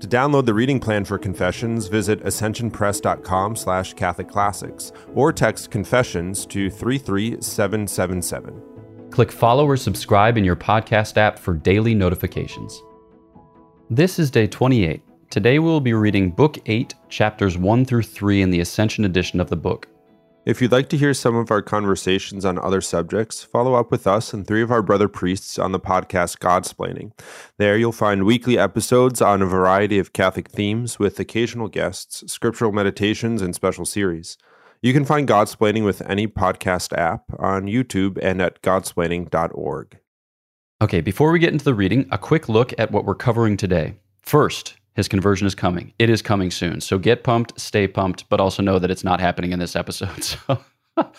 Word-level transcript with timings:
To 0.00 0.06
download 0.06 0.44
the 0.44 0.52
reading 0.52 0.78
plan 0.78 1.06
for 1.06 1.16
Confessions, 1.16 1.86
visit 1.86 2.22
ascensionpress.com 2.22 3.56
slash 3.56 3.94
Catholic 3.94 4.28
Classics 4.28 4.92
or 5.14 5.32
text 5.32 5.70
Confessions 5.70 6.44
to 6.46 6.68
33777. 6.68 8.62
Click 9.10 9.32
follow 9.32 9.64
or 9.66 9.78
subscribe 9.78 10.36
in 10.36 10.44
your 10.44 10.54
podcast 10.54 11.16
app 11.16 11.38
for 11.38 11.54
daily 11.54 11.94
notifications. 11.94 12.82
This 13.88 14.18
is 14.18 14.30
day 14.30 14.46
28. 14.46 15.02
Today 15.30 15.58
we 15.58 15.64
will 15.64 15.80
be 15.80 15.94
reading 15.94 16.30
Book 16.30 16.58
8, 16.66 16.94
chapters 17.08 17.56
1 17.56 17.86
through 17.86 18.02
3 18.02 18.42
in 18.42 18.50
the 18.50 18.60
Ascension 18.60 19.06
edition 19.06 19.40
of 19.40 19.48
the 19.48 19.56
book. 19.56 19.88
If 20.46 20.62
you'd 20.62 20.70
like 20.70 20.88
to 20.90 20.96
hear 20.96 21.12
some 21.12 21.34
of 21.34 21.50
our 21.50 21.60
conversations 21.60 22.44
on 22.44 22.56
other 22.56 22.80
subjects, 22.80 23.42
follow 23.42 23.74
up 23.74 23.90
with 23.90 24.06
us 24.06 24.32
and 24.32 24.46
three 24.46 24.62
of 24.62 24.70
our 24.70 24.80
brother 24.80 25.08
priests 25.08 25.58
on 25.58 25.72
the 25.72 25.80
podcast 25.80 26.38
Godsplaining. 26.38 27.10
There 27.58 27.76
you'll 27.76 27.90
find 27.90 28.24
weekly 28.24 28.56
episodes 28.56 29.20
on 29.20 29.42
a 29.42 29.46
variety 29.46 29.98
of 29.98 30.12
Catholic 30.12 30.48
themes 30.48 31.00
with 31.00 31.18
occasional 31.18 31.66
guests, 31.66 32.32
scriptural 32.32 32.70
meditations, 32.70 33.42
and 33.42 33.56
special 33.56 33.84
series. 33.84 34.38
You 34.80 34.92
can 34.92 35.04
find 35.04 35.26
Godsplaining 35.26 35.84
with 35.84 36.00
any 36.02 36.28
podcast 36.28 36.96
app 36.96 37.24
on 37.40 37.64
YouTube 37.64 38.16
and 38.22 38.40
at 38.40 38.62
godsplaining.org. 38.62 39.98
Okay, 40.80 41.00
before 41.00 41.32
we 41.32 41.40
get 41.40 41.52
into 41.52 41.64
the 41.64 41.74
reading, 41.74 42.06
a 42.12 42.18
quick 42.18 42.48
look 42.48 42.72
at 42.78 42.92
what 42.92 43.04
we're 43.04 43.16
covering 43.16 43.56
today. 43.56 43.96
First, 44.22 44.76
his 44.96 45.08
conversion 45.08 45.46
is 45.46 45.54
coming. 45.54 45.92
It 45.98 46.10
is 46.10 46.22
coming 46.22 46.50
soon. 46.50 46.80
So 46.80 46.98
get 46.98 47.22
pumped, 47.22 47.58
stay 47.60 47.86
pumped, 47.86 48.28
but 48.28 48.40
also 48.40 48.62
know 48.62 48.78
that 48.78 48.90
it's 48.90 49.04
not 49.04 49.20
happening 49.20 49.52
in 49.52 49.58
this 49.58 49.76
episode. 49.76 50.26
So 50.46 50.58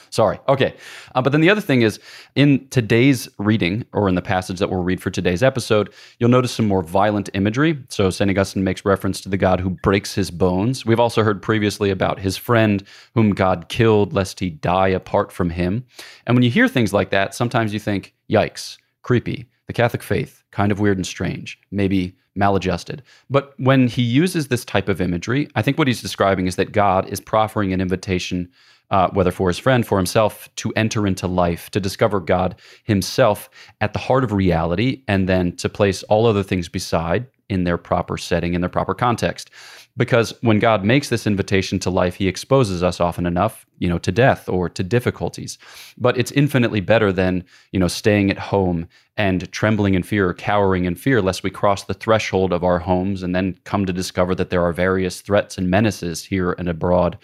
sorry. 0.10 0.40
Okay. 0.48 0.76
Uh, 1.14 1.22
but 1.22 1.32
then 1.32 1.42
the 1.42 1.50
other 1.50 1.62
thing 1.62 1.82
is 1.82 2.00
in 2.36 2.68
today's 2.70 3.30
reading, 3.38 3.86
or 3.94 4.10
in 4.10 4.16
the 4.16 4.22
passage 4.22 4.60
that 4.60 4.70
we'll 4.70 4.84
read 4.84 5.02
for 5.02 5.10
today's 5.10 5.44
episode, 5.44 5.94
you'll 6.20 6.30
notice 6.30 6.52
some 6.52 6.68
more 6.68 6.82
violent 6.82 7.30
imagery. 7.34 7.78
So 7.90 8.10
St. 8.10 8.30
Augustine 8.30 8.64
makes 8.64 8.86
reference 8.86 9.22
to 9.22 9.30
the 9.30 9.38
God 9.38 9.60
who 9.60 9.70
breaks 9.70 10.16
his 10.16 10.32
bones. 10.32 10.86
We've 10.86 11.00
also 11.00 11.24
heard 11.24 11.42
previously 11.42 11.92
about 11.92 12.20
his 12.20 12.38
friend 12.38 12.84
whom 13.14 13.32
God 13.32 13.70
killed 13.70 14.14
lest 14.14 14.40
he 14.40 14.50
die 14.50 14.90
apart 14.90 15.32
from 15.32 15.52
him. 15.52 15.86
And 16.26 16.36
when 16.36 16.44
you 16.44 16.50
hear 16.50 16.68
things 16.68 16.94
like 16.94 17.12
that, 17.12 17.36
sometimes 17.36 17.74
you 17.74 17.80
think, 17.80 18.16
yikes, 18.30 18.78
creepy. 19.04 19.48
The 19.68 19.74
Catholic 19.74 20.02
faith, 20.02 20.44
kind 20.52 20.72
of 20.72 20.80
weird 20.80 20.98
and 20.98 21.06
strange. 21.06 21.60
Maybe 21.72 22.16
maladjusted. 22.36 23.04
But 23.30 23.54
when 23.58 23.88
he 23.88 24.02
uses 24.02 24.48
this 24.48 24.64
type 24.64 24.90
of 24.90 25.02
imagery, 25.02 25.50
I 25.56 25.62
think 25.62 25.78
what 25.78 25.88
he's 25.88 26.02
describing 26.02 26.48
is 26.48 26.56
that 26.56 26.72
God 26.72 27.08
is 27.10 27.20
proffering 27.20 27.74
an 27.74 27.82
invitation, 27.82 28.50
uh, 28.92 29.10
whether 29.10 29.32
for 29.32 29.50
his 29.50 29.58
friend, 29.58 29.86
for 29.86 29.98
himself, 29.98 30.48
to 30.58 30.72
enter 30.76 31.06
into 31.06 31.28
life, 31.28 31.70
to 31.72 31.80
discover 31.80 32.20
God 32.20 32.56
himself 32.84 33.50
at 33.82 33.94
the 33.94 34.00
heart 34.00 34.24
of 34.24 34.32
reality, 34.32 35.04
and 35.08 35.28
then 35.28 35.56
to 35.58 35.68
place 35.68 36.04
all 36.04 36.26
other 36.26 36.44
things 36.44 36.70
beside 36.70 37.28
in 37.50 37.64
their 37.64 37.78
proper 37.78 38.18
setting, 38.18 38.54
in 38.54 38.62
their 38.62 38.70
proper 38.70 38.94
context. 38.94 39.50
Because 39.96 40.34
when 40.42 40.60
God 40.60 40.84
makes 40.84 41.10
this 41.10 41.26
invitation 41.26 41.80
to 41.80 41.90
life, 41.90 42.16
he 42.16 42.28
exposes 42.28 42.84
us 42.84 43.00
often 43.00 43.26
enough, 43.26 43.66
you 43.80 43.90
know, 43.90 43.98
to 44.00 44.12
death 44.12 44.48
or 44.48 44.70
to 44.70 44.84
difficulties. 44.84 45.58
But 45.98 46.18
it's 46.18 46.32
infinitely 46.34 46.82
better 46.82 47.12
than, 47.12 47.44
you 47.72 47.80
know, 47.80 47.88
staying 47.88 48.30
at 48.30 48.38
home 48.38 48.88
and 49.18 49.52
trembling 49.52 49.96
in 49.96 50.04
fear 50.04 50.30
or 50.30 50.34
cowering 50.36 50.86
in 50.86 50.94
fear 50.94 51.20
lest 51.20 51.42
we 51.42 51.50
cross 51.50 51.84
the 51.84 51.96
threshold 51.96 52.54
of 52.54 52.64
our 52.64 52.78
homes 52.78 53.24
and 53.24 53.34
then 53.34 53.58
come 53.64 53.88
to 53.88 53.94
discover 53.94 54.36
that 54.36 54.52
there 54.52 54.64
are 54.64 54.72
various 54.72 55.22
threats 55.22 55.58
and 55.58 55.72
menaces 55.72 56.24
here 56.24 56.52
and 56.60 56.70
abroad. 56.70 57.18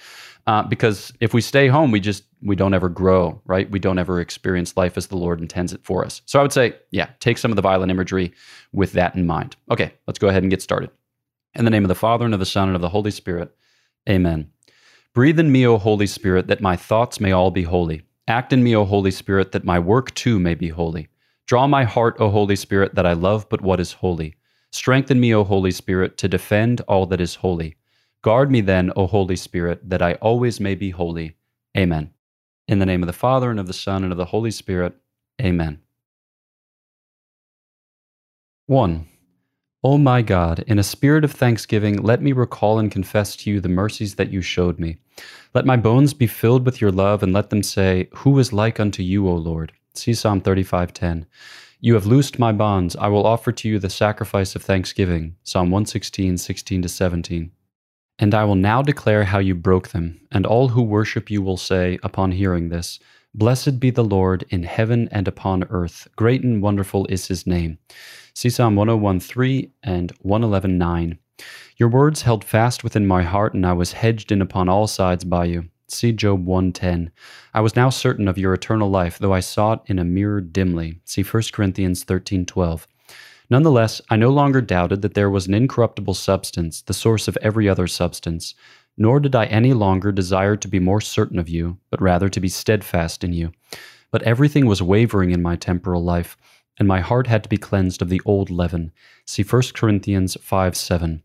Uh, 0.46 0.64
because 0.64 1.14
if 1.22 1.34
we 1.34 1.40
stay 1.42 1.68
home, 1.68 1.92
we 1.92 2.00
just 2.00 2.24
we 2.42 2.56
don't 2.56 2.74
ever 2.74 2.90
grow, 2.90 3.42
right? 3.46 3.70
We 3.72 3.80
don't 3.80 3.98
ever 3.98 4.20
experience 4.20 4.76
life 4.76 4.98
as 4.98 5.08
the 5.08 5.16
Lord 5.16 5.40
intends 5.40 5.72
it 5.72 5.84
for 5.84 6.04
us. 6.04 6.22
So 6.26 6.40
I 6.40 6.42
would 6.42 6.52
say, 6.52 6.76
yeah, 6.92 7.10
take 7.20 7.38
some 7.38 7.52
of 7.52 7.56
the 7.56 7.62
violent 7.62 7.92
imagery 7.92 8.34
with 8.74 8.92
that 8.94 9.16
in 9.16 9.26
mind. 9.26 9.56
Okay, 9.72 9.94
let's 10.06 10.20
go 10.20 10.28
ahead 10.28 10.44
and 10.44 10.50
get 10.50 10.62
started. 10.62 10.90
In 11.56 11.64
the 11.64 11.72
name 11.72 11.86
of 11.86 11.90
the 11.90 11.96
Father, 11.96 12.26
and 12.26 12.34
of 12.34 12.42
the 12.42 12.46
Son, 12.46 12.68
and 12.68 12.76
of 12.76 12.82
the 12.82 12.90
Holy 12.90 13.12
Spirit. 13.12 13.56
Amen. 14.10 14.50
Breathe 15.14 15.40
in 15.40 15.52
me, 15.52 15.66
O 15.66 15.78
Holy 15.78 16.08
Spirit, 16.08 16.48
that 16.48 16.60
my 16.62 16.76
thoughts 16.76 17.20
may 17.20 17.32
all 17.32 17.52
be 17.52 17.64
holy. 17.64 18.02
Act 18.28 18.52
in 18.52 18.64
me, 18.64 18.76
O 18.76 18.84
Holy 18.84 19.12
Spirit, 19.12 19.52
that 19.52 19.64
my 19.64 19.78
work 19.80 20.14
too 20.16 20.40
may 20.40 20.56
be 20.56 20.70
holy. 20.70 21.08
Draw 21.46 21.68
my 21.68 21.84
heart, 21.84 22.18
O 22.20 22.30
Holy 22.30 22.56
Spirit, 22.56 22.96
that 22.96 23.06
I 23.06 23.14
love 23.14 23.48
but 23.48 23.62
what 23.62 23.80
is 23.80 23.94
holy. 23.94 24.36
Strengthen 24.72 25.20
me, 25.20 25.34
O 25.36 25.44
Holy 25.44 25.72
Spirit, 25.72 26.18
to 26.18 26.28
defend 26.28 26.82
all 26.88 27.06
that 27.06 27.22
is 27.22 27.36
holy. 27.36 27.76
Guard 28.24 28.50
me 28.50 28.62
then, 28.62 28.90
O 28.96 29.06
Holy 29.06 29.36
Spirit, 29.36 29.90
that 29.90 30.02
I 30.02 30.14
always 30.14 30.62
may 30.62 30.76
be 30.76 30.92
holy. 30.92 31.36
Amen. 31.78 32.12
In 32.70 32.80
the 32.80 32.86
name 32.86 33.04
of 33.04 33.08
the 33.08 33.14
Father, 33.14 33.52
and 33.52 33.60
of 33.60 33.68
the 33.68 33.74
Son, 33.74 34.02
and 34.02 34.14
of 34.14 34.18
the 34.18 34.26
Holy 34.26 34.50
Spirit. 34.50 34.96
Amen. 35.42 35.82
1. 38.68 39.06
O 39.84 39.98
my 39.98 40.22
God, 40.22 40.64
in 40.68 40.80
a 40.80 40.84
spirit 40.84 41.26
of 41.26 41.34
thanksgiving, 41.34 42.02
let 42.02 42.22
me 42.22 42.32
recall 42.32 42.80
and 42.80 42.90
confess 42.90 43.36
to 43.36 43.52
you 43.52 43.60
the 43.60 43.68
mercies 43.68 44.16
that 44.16 44.32
you 44.32 44.42
showed 44.42 44.80
me. 44.80 44.96
Let 45.54 45.66
my 45.66 45.76
bones 45.76 46.14
be 46.14 46.28
filled 46.28 46.66
with 46.66 46.80
your 46.80 46.92
love, 46.92 47.24
and 47.24 47.34
let 47.34 47.50
them 47.50 47.62
say, 47.62 48.08
Who 48.20 48.40
is 48.40 48.54
like 48.54 48.80
unto 48.80 49.04
you, 49.04 49.28
O 49.28 49.36
Lord? 49.36 49.74
See 49.96 50.14
Psalm 50.14 50.40
35:10. 50.40 51.26
You 51.82 51.94
have 51.96 52.06
loosed 52.06 52.40
my 52.40 52.54
bonds. 52.54 52.96
I 52.96 53.10
will 53.10 53.28
offer 53.28 53.52
to 53.52 53.68
you 53.68 53.80
the 53.80 53.90
sacrifice 53.90 54.56
of 54.56 54.64
thanksgiving. 54.64 55.36
Psalm 55.44 55.72
116, 55.72 56.38
16 56.38 56.82
to 56.84 56.88
17. 56.88 57.52
And 58.24 58.34
I 58.34 58.46
will 58.46 58.56
now 58.56 58.82
declare 58.82 59.26
how 59.26 59.40
you 59.40 59.54
broke 59.54 59.90
them, 59.90 60.22
and 60.32 60.46
all 60.46 60.70
who 60.70 60.82
worship 60.82 61.30
you 61.30 61.42
will 61.42 61.58
say, 61.58 62.00
upon 62.04 62.32
hearing 62.32 62.70
this, 62.70 62.98
Blessed 63.36 63.82
be 63.82 63.90
the 63.90 64.02
Lord 64.02 64.46
in 64.48 64.64
heaven 64.64 65.10
and 65.12 65.28
upon 65.28 65.66
earth. 65.66 66.08
Great 66.16 66.42
and 66.42 66.62
wonderful 66.62 67.06
is 67.08 67.28
his 67.28 67.46
name. 67.46 67.80
See 68.34 68.50
Psalm 68.50 68.76
101.3 68.76 69.72
and 69.84 70.14
111.9. 70.24 71.18
Your 71.76 71.90
words 71.90 72.22
held 72.22 72.46
fast 72.46 72.82
within 72.82 73.06
my 73.06 73.24
heart, 73.24 73.56
and 73.56 73.66
I 73.66 73.74
was 73.74 73.92
hedged 73.92 74.32
in 74.32 74.42
upon 74.42 74.70
all 74.70 74.88
sides 74.88 75.26
by 75.26 75.44
you. 75.44 75.66
See 75.90 76.14
Job 76.14 76.46
1:10. 76.46 77.12
I 77.54 77.60
was 77.60 77.76
now 77.76 77.90
certain 77.90 78.30
of 78.30 78.38
your 78.38 78.54
eternal 78.54 78.90
life, 78.90 79.20
though 79.20 79.34
I 79.34 79.42
saw 79.42 79.74
it 79.74 79.82
in 79.88 80.00
a 80.00 80.06
mirror 80.06 80.40
dimly. 80.40 81.02
See 81.04 81.24
1 81.24 81.52
Corinthians 81.52 82.06
13:12. 82.06 82.88
Nonetheless, 83.50 84.02
I 84.10 84.16
no 84.16 84.30
longer 84.30 84.62
doubted 84.62 85.02
that 85.02 85.14
there 85.14 85.30
was 85.30 85.48
an 85.48 85.54
incorruptible 85.54 86.14
substance, 86.14 86.82
the 86.82 86.94
source 86.94 87.28
of 87.28 87.38
every 87.42 87.68
other 87.68 87.88
substance. 87.88 88.56
Nor 88.98 89.20
did 89.20 89.36
I 89.36 89.46
any 89.46 89.74
longer 89.74 90.12
desire 90.12 90.56
to 90.56 90.68
be 90.68 90.80
more 90.80 91.02
certain 91.02 91.40
of 91.40 91.50
you, 91.50 91.78
but 91.90 92.02
rather 92.02 92.30
to 92.30 92.40
be 92.40 92.50
steadfast 92.50 93.24
in 93.24 93.34
you. 93.34 93.52
But 94.12 94.24
everything 94.24 94.66
was 94.66 94.82
wavering 94.82 95.32
in 95.32 95.42
my 95.42 95.56
temporal 95.56 96.04
life, 96.04 96.38
and 96.78 96.88
my 96.88 97.02
heart 97.02 97.28
had 97.28 97.44
to 97.44 97.50
be 97.50 97.58
cleansed 97.58 98.02
of 98.02 98.10
the 98.10 98.22
old 98.26 98.50
leaven. 98.50 98.92
See 99.26 99.44
1 99.44 99.62
Corinthians 99.74 100.38
5 100.40 100.78
7. 100.78 101.24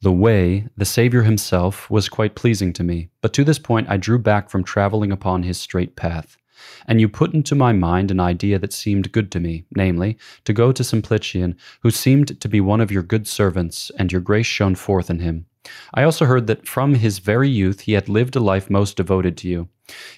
The 0.00 0.12
way, 0.12 0.66
the 0.76 0.84
Saviour 0.84 1.22
himself, 1.22 1.88
was 1.88 2.08
quite 2.08 2.34
pleasing 2.34 2.72
to 2.72 2.82
me, 2.82 3.10
but 3.20 3.32
to 3.34 3.44
this 3.44 3.58
point 3.58 3.88
I 3.88 3.96
drew 3.96 4.18
back 4.18 4.50
from 4.50 4.64
traveling 4.64 5.12
upon 5.12 5.44
his 5.44 5.60
straight 5.60 5.94
path. 5.94 6.36
And 6.86 7.00
you 7.00 7.08
put 7.08 7.34
into 7.34 7.54
my 7.54 7.72
mind 7.72 8.10
an 8.10 8.20
idea 8.20 8.58
that 8.58 8.72
seemed 8.72 9.12
good 9.12 9.30
to 9.32 9.40
me, 9.40 9.64
namely, 9.74 10.18
to 10.44 10.52
go 10.52 10.72
to 10.72 10.84
Simplician, 10.84 11.56
who 11.82 11.90
seemed 11.90 12.40
to 12.40 12.48
be 12.48 12.60
one 12.60 12.80
of 12.80 12.90
your 12.90 13.02
good 13.02 13.26
servants, 13.26 13.90
and 13.98 14.10
your 14.10 14.20
grace 14.20 14.46
shone 14.46 14.74
forth 14.74 15.10
in 15.10 15.20
him. 15.20 15.46
I 15.94 16.02
also 16.02 16.26
heard 16.26 16.48
that 16.48 16.66
from 16.66 16.94
his 16.94 17.20
very 17.20 17.48
youth 17.48 17.80
he 17.80 17.92
had 17.92 18.08
lived 18.08 18.34
a 18.34 18.40
life 18.40 18.68
most 18.68 18.96
devoted 18.96 19.36
to 19.38 19.48
you. 19.48 19.68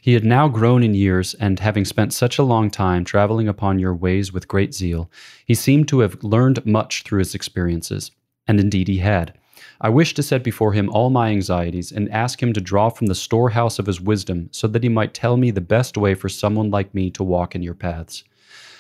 He 0.01 0.15
had 0.15 0.25
now 0.25 0.49
grown 0.49 0.83
in 0.83 0.95
years, 0.95 1.35
and 1.35 1.61
having 1.61 1.85
spent 1.85 2.13
such 2.13 2.39
a 2.39 2.45
long 2.45 2.71
time 2.71 3.05
traveling 3.05 3.49
upon 3.49 3.79
your 3.79 3.95
ways 3.95 4.33
with 4.33 4.49
great 4.49 4.75
zeal, 4.75 5.11
he 5.45 5.55
seemed 5.55 5.89
to 5.89 6.01
have 6.01 6.23
learned 6.23 6.65
much 6.65 7.03
through 7.03 7.19
his 7.19 7.35
experiences. 7.35 8.11
And 8.47 8.61
indeed 8.61 8.89
he 8.89 8.99
had. 8.99 9.39
I 9.85 9.91
wished 9.91 10.17
to 10.17 10.23
set 10.23 10.43
before 10.43 10.73
him 10.73 10.89
all 10.89 11.11
my 11.11 11.29
anxieties 11.29 11.93
and 11.93 12.11
ask 12.11 12.43
him 12.43 12.55
to 12.55 12.61
draw 12.63 12.89
from 12.89 13.07
the 13.07 13.15
storehouse 13.15 13.79
of 13.79 13.85
his 13.85 14.01
wisdom 14.01 14.49
so 14.51 14.67
that 14.69 14.83
he 14.83 14.89
might 14.89 15.13
tell 15.13 15.37
me 15.37 15.51
the 15.51 15.61
best 15.61 15.99
way 15.99 16.15
for 16.15 16.31
someone 16.31 16.71
like 16.71 16.95
me 16.95 17.11
to 17.11 17.23
walk 17.23 17.55
in 17.55 17.63
your 17.63 17.75
paths. 17.75 18.25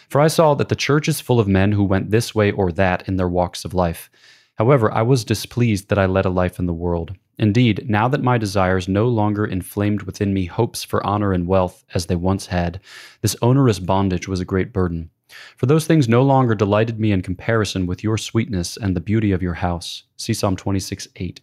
For 0.08 0.18
I 0.18 0.28
saw 0.28 0.54
that 0.54 0.70
the 0.70 0.74
church 0.74 1.06
is 1.06 1.20
full 1.20 1.38
of 1.38 1.46
men 1.46 1.72
who 1.72 1.84
went 1.84 2.10
this 2.10 2.34
way 2.34 2.52
or 2.52 2.72
that 2.72 3.06
in 3.06 3.16
their 3.16 3.28
walks 3.28 3.66
of 3.66 3.74
life. 3.74 4.10
However, 4.54 4.90
I 4.90 5.02
was 5.02 5.26
displeased 5.26 5.90
that 5.90 5.98
I 5.98 6.06
led 6.06 6.24
a 6.24 6.30
life 6.30 6.58
in 6.58 6.64
the 6.64 6.72
world. 6.72 7.14
Indeed, 7.38 7.84
now 7.86 8.08
that 8.08 8.22
my 8.22 8.38
desires 8.38 8.88
no 8.88 9.06
longer 9.06 9.44
inflamed 9.44 10.04
within 10.04 10.32
me 10.32 10.46
hopes 10.46 10.84
for 10.84 11.06
honor 11.06 11.34
and 11.34 11.46
wealth 11.46 11.84
as 11.92 12.06
they 12.06 12.16
once 12.16 12.46
had, 12.46 12.80
this 13.20 13.36
onerous 13.42 13.78
bondage 13.78 14.26
was 14.26 14.40
a 14.40 14.46
great 14.46 14.72
burden. 14.72 15.10
For 15.56 15.66
those 15.66 15.86
things 15.86 16.08
no 16.08 16.22
longer 16.22 16.54
delighted 16.54 16.98
me 17.00 17.12
in 17.12 17.22
comparison 17.22 17.86
with 17.86 18.04
your 18.04 18.18
sweetness 18.18 18.76
and 18.76 18.94
the 18.94 19.00
beauty 19.00 19.32
of 19.32 19.42
your 19.42 19.54
house. 19.54 20.04
See 20.16 20.34
Psalm 20.34 20.56
26 20.56 21.08
8. 21.16 21.40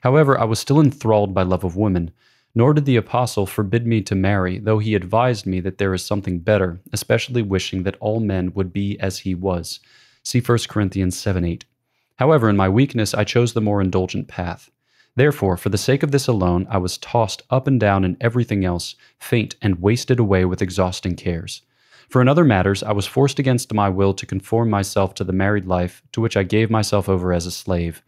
However, 0.00 0.38
I 0.38 0.44
was 0.44 0.58
still 0.58 0.80
enthralled 0.80 1.34
by 1.34 1.42
love 1.42 1.64
of 1.64 1.76
women. 1.76 2.10
Nor 2.54 2.74
did 2.74 2.84
the 2.84 2.96
apostle 2.96 3.46
forbid 3.46 3.86
me 3.86 4.00
to 4.02 4.14
marry, 4.16 4.58
though 4.58 4.80
he 4.80 4.96
advised 4.96 5.46
me 5.46 5.60
that 5.60 5.78
there 5.78 5.94
is 5.94 6.04
something 6.04 6.40
better, 6.40 6.80
especially 6.92 7.42
wishing 7.42 7.84
that 7.84 7.96
all 8.00 8.18
men 8.18 8.52
would 8.54 8.72
be 8.72 8.98
as 8.98 9.20
he 9.20 9.34
was. 9.36 9.78
See 10.24 10.40
1 10.40 10.58
Corinthians 10.68 11.16
7 11.16 11.44
8. 11.44 11.64
However, 12.16 12.50
in 12.50 12.56
my 12.56 12.68
weakness, 12.68 13.14
I 13.14 13.24
chose 13.24 13.52
the 13.52 13.60
more 13.60 13.80
indulgent 13.80 14.26
path. 14.26 14.70
Therefore, 15.16 15.56
for 15.56 15.68
the 15.68 15.78
sake 15.78 16.02
of 16.02 16.10
this 16.10 16.26
alone, 16.26 16.66
I 16.68 16.78
was 16.78 16.98
tossed 16.98 17.42
up 17.50 17.66
and 17.66 17.78
down 17.78 18.04
in 18.04 18.16
everything 18.20 18.64
else, 18.64 18.94
faint 19.18 19.54
and 19.62 19.80
wasted 19.80 20.18
away 20.18 20.44
with 20.44 20.62
exhausting 20.62 21.16
cares. 21.16 21.62
For 22.10 22.20
in 22.20 22.28
other 22.28 22.44
matters, 22.44 22.82
I 22.82 22.92
was 22.92 23.06
forced 23.06 23.38
against 23.38 23.72
my 23.72 23.88
will 23.88 24.12
to 24.14 24.26
conform 24.26 24.68
myself 24.68 25.14
to 25.14 25.24
the 25.24 25.32
married 25.32 25.66
life, 25.66 26.02
to 26.12 26.20
which 26.20 26.36
I 26.36 26.42
gave 26.42 26.70
myself 26.70 27.08
over 27.08 27.32
as 27.32 27.46
a 27.46 27.50
slave 27.50 28.02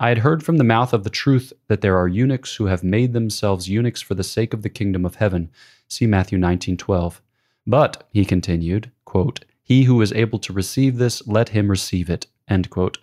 I 0.00 0.10
had 0.10 0.18
heard 0.18 0.44
from 0.44 0.58
the 0.58 0.64
mouth 0.64 0.92
of 0.92 1.02
the 1.02 1.10
truth 1.10 1.52
that 1.66 1.80
there 1.80 1.96
are 1.96 2.06
eunuchs 2.06 2.54
who 2.54 2.66
have 2.66 2.84
made 2.84 3.12
themselves 3.12 3.68
eunuchs 3.68 4.00
for 4.00 4.14
the 4.14 4.22
sake 4.22 4.54
of 4.54 4.62
the 4.62 4.68
kingdom 4.68 5.04
of 5.04 5.16
heaven. 5.16 5.50
See 5.88 6.06
Matthew 6.06 6.38
19:12. 6.38 7.20
But, 7.66 8.08
he 8.12 8.24
continued, 8.24 8.92
quote, 9.04 9.44
he 9.60 9.84
who 9.84 10.00
is 10.00 10.12
able 10.12 10.38
to 10.38 10.52
receive 10.52 10.98
this, 10.98 11.26
let 11.26 11.48
him 11.48 11.68
receive 11.68 12.08
it. 12.08 12.28
End 12.46 12.70
quote. 12.70 12.98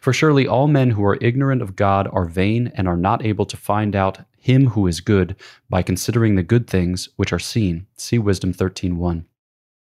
For 0.00 0.12
surely 0.12 0.46
all 0.46 0.66
men 0.66 0.90
who 0.90 1.04
are 1.04 1.18
ignorant 1.20 1.62
of 1.62 1.76
God 1.76 2.08
are 2.12 2.24
vain 2.24 2.72
and 2.74 2.88
are 2.88 2.96
not 2.96 3.24
able 3.24 3.46
to 3.46 3.56
find 3.56 3.94
out 3.94 4.18
him 4.36 4.70
who 4.70 4.88
is 4.88 5.00
good 5.00 5.36
by 5.70 5.82
considering 5.82 6.34
the 6.34 6.42
good 6.42 6.66
things 6.66 7.08
which 7.14 7.32
are 7.32 7.38
seen. 7.38 7.86
See 7.96 8.18
Wisdom 8.18 8.52
13:1. 8.52 9.24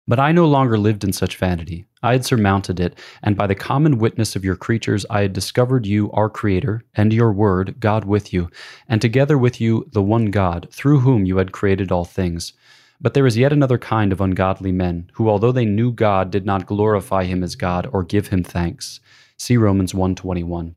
But 0.08 0.20
I 0.20 0.31
no 0.31 0.47
longer 0.47 0.79
lived 0.79 1.03
in 1.03 1.12
such 1.12 1.37
vanity. 1.37 1.85
I 2.00 2.12
had 2.12 2.25
surmounted 2.25 2.79
it, 2.79 2.97
and 3.25 3.37
by 3.37 3.49
the 3.49 3.56
common 3.56 3.99
witness 3.99 4.37
of 4.37 4.44
your 4.44 4.55
creatures, 4.55 5.05
I 5.11 5.23
had 5.23 5.32
discovered 5.32 5.85
you, 5.85 6.12
our 6.12 6.31
Creator, 6.31 6.85
and 6.94 7.12
your 7.12 7.32
Word, 7.32 7.81
God 7.81 8.05
with 8.05 8.32
you, 8.32 8.49
and 8.88 9.03
together 9.03 9.37
with 9.37 9.61
you, 9.61 9.85
the 9.91 10.03
one 10.03 10.26
God, 10.26 10.69
through 10.70 11.00
whom 11.00 11.25
you 11.25 11.38
had 11.38 11.50
created 11.50 11.91
all 11.91 12.05
things. 12.05 12.53
But 13.00 13.14
there 13.14 13.26
is 13.26 13.37
yet 13.37 13.53
another 13.53 13.79
kind 13.79 14.12
of 14.12 14.20
ungodly 14.20 14.70
men, 14.70 15.11
who, 15.14 15.29
although 15.29 15.50
they 15.50 15.64
knew 15.64 15.91
God, 15.91 16.31
did 16.31 16.47
not 16.47 16.67
glorify 16.67 17.25
him 17.25 17.43
as 17.43 17.56
God 17.56 17.88
or 17.93 18.05
give 18.05 18.29
him 18.29 18.44
thanks. 18.44 19.00
See 19.38 19.56
Romans 19.56 19.93
121. 19.93 20.76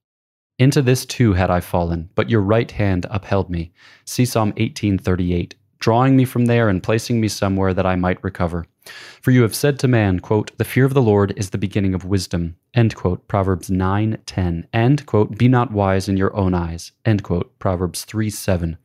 Into 0.58 0.82
this 0.82 1.06
too 1.06 1.34
had 1.34 1.52
I 1.52 1.60
fallen, 1.60 2.10
but 2.16 2.32
your 2.32 2.42
right 2.42 2.70
hand 2.72 3.06
upheld 3.12 3.52
me. 3.52 3.72
See 4.06 4.26
Psalm 4.26 4.50
1838 4.50 5.54
drawing 5.80 6.16
me 6.16 6.26
from 6.26 6.46
there 6.46 6.70
and 6.70 6.84
placing 6.84 7.20
me 7.20 7.28
somewhere 7.28 7.74
that 7.74 7.86
I 7.86 7.96
might 7.96 8.24
recover. 8.24 8.66
For 9.22 9.32
you 9.32 9.42
have 9.42 9.56
said 9.56 9.78
to 9.80 9.88
man, 9.88 10.20
quote, 10.20 10.58
The 10.58 10.64
fear 10.64 10.86
of 10.86 10.94
the 10.94 11.02
Lord 11.02 11.34
is 11.36 11.50
the 11.50 11.58
beginning 11.58 11.94
of 11.94 12.06
wisdom, 12.06 12.56
end 12.74 12.96
quote, 12.96 13.28
Proverbs 13.28 13.70
9, 13.70 14.18
10, 14.26 14.68
and, 14.72 15.06
quote, 15.06 15.38
Be 15.38 15.48
not 15.48 15.72
wise 15.72 16.08
in 16.08 16.18
your 16.18 16.36
own 16.36 16.54
eyes, 16.54 16.92
end 17.06 17.24
quote, 17.24 17.58
Proverbs 17.60 18.06
3, 18.06 18.30
7. 18.30 18.78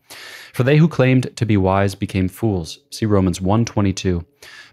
For 0.53 0.62
they 0.62 0.79
who 0.79 0.89
claimed 0.89 1.37
to 1.37 1.47
be 1.47 1.56
wise 1.56 1.95
became 1.95 2.29
fools, 2.29 2.81
see 2.91 3.06
Romans 3.06 3.41
1, 3.41 3.65
22. 3.65 4.25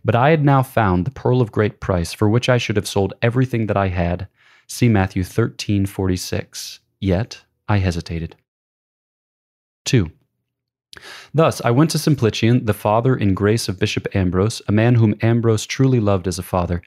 But 0.03 0.15
I 0.15 0.31
had 0.31 0.43
now 0.43 0.63
found 0.63 1.05
the 1.05 1.11
pearl 1.11 1.41
of 1.41 1.51
great 1.51 1.79
price, 1.79 2.13
for 2.13 2.27
which 2.27 2.49
I 2.49 2.57
should 2.57 2.75
have 2.75 2.87
sold 2.87 3.13
everything 3.21 3.67
that 3.67 3.77
I 3.77 3.89
had, 3.89 4.27
see 4.67 4.89
Matthew 4.89 5.23
13, 5.23 5.85
46. 5.85 6.79
Yet 6.99 7.41
I 7.67 7.77
hesitated. 7.77 8.35
2. 9.85 10.11
Thus, 11.33 11.61
I 11.63 11.71
went 11.71 11.89
to 11.91 11.97
Simplician, 11.97 12.65
the 12.65 12.73
father 12.73 13.15
in 13.15 13.33
grace 13.33 13.69
of 13.69 13.79
Bishop 13.79 14.13
Ambrose, 14.13 14.61
a 14.67 14.73
man 14.73 14.95
whom 14.95 15.15
Ambrose 15.21 15.65
truly 15.65 16.01
loved 16.01 16.27
as 16.27 16.37
a 16.37 16.43
father. 16.43 16.81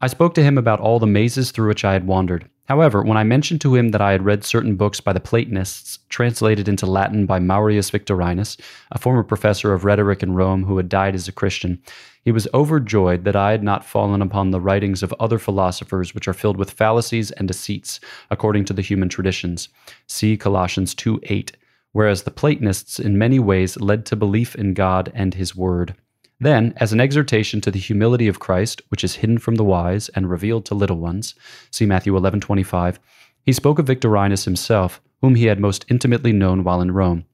I 0.00 0.08
spoke 0.08 0.34
to 0.34 0.42
him 0.42 0.58
about 0.58 0.80
all 0.80 0.98
the 0.98 1.06
mazes 1.06 1.52
through 1.52 1.68
which 1.68 1.84
I 1.84 1.92
had 1.92 2.06
wandered. 2.06 2.48
However, 2.66 3.02
when 3.02 3.16
I 3.16 3.24
mentioned 3.24 3.60
to 3.60 3.74
him 3.74 3.90
that 3.90 4.00
I 4.00 4.12
had 4.12 4.24
read 4.24 4.42
certain 4.42 4.74
books 4.74 5.00
by 5.00 5.12
the 5.12 5.20
Platonists, 5.20 5.98
translated 6.08 6.66
into 6.66 6.86
Latin 6.86 7.26
by 7.26 7.38
Marius 7.38 7.90
Victorinus, 7.90 8.56
a 8.90 8.98
former 8.98 9.22
professor 9.22 9.72
of 9.72 9.84
rhetoric 9.84 10.22
in 10.22 10.34
Rome 10.34 10.64
who 10.64 10.78
had 10.78 10.88
died 10.88 11.14
as 11.14 11.28
a 11.28 11.32
Christian, 11.32 11.80
he 12.24 12.32
was 12.32 12.48
overjoyed 12.54 13.24
that 13.24 13.36
I 13.36 13.50
had 13.50 13.62
not 13.62 13.84
fallen 13.84 14.22
upon 14.22 14.50
the 14.50 14.60
writings 14.60 15.02
of 15.02 15.14
other 15.20 15.38
philosophers 15.38 16.14
which 16.14 16.26
are 16.26 16.32
filled 16.32 16.56
with 16.56 16.70
fallacies 16.70 17.30
and 17.32 17.46
deceits, 17.46 18.00
according 18.30 18.64
to 18.64 18.72
the 18.72 18.82
human 18.82 19.10
traditions. 19.10 19.68
See 20.06 20.36
Colossians 20.36 20.94
2 20.94 21.20
8 21.22 21.56
whereas 21.94 22.24
the 22.24 22.30
Platonists 22.30 22.98
in 22.98 23.16
many 23.16 23.38
ways 23.38 23.78
led 23.78 24.04
to 24.04 24.16
belief 24.16 24.56
in 24.56 24.74
God 24.74 25.12
and 25.14 25.32
His 25.32 25.54
Word. 25.54 25.94
Then, 26.40 26.74
as 26.78 26.92
an 26.92 27.00
exhortation 27.00 27.60
to 27.60 27.70
the 27.70 27.78
humility 27.78 28.26
of 28.26 28.40
Christ, 28.40 28.82
which 28.88 29.04
is 29.04 29.14
hidden 29.14 29.38
from 29.38 29.54
the 29.54 29.64
wise 29.64 30.08
and 30.10 30.28
revealed 30.28 30.66
to 30.66 30.74
little 30.74 30.98
ones, 30.98 31.36
see 31.70 31.86
Matthew 31.86 32.16
11:25, 32.16 32.98
he 33.44 33.52
spoke 33.52 33.78
of 33.78 33.86
Victorinus 33.86 34.44
himself, 34.44 35.00
whom 35.20 35.36
he 35.36 35.46
had 35.46 35.60
most 35.60 35.86
intimately 35.88 36.32
known 36.32 36.64
while 36.64 36.80
in 36.80 36.90
Rome. 36.90 37.26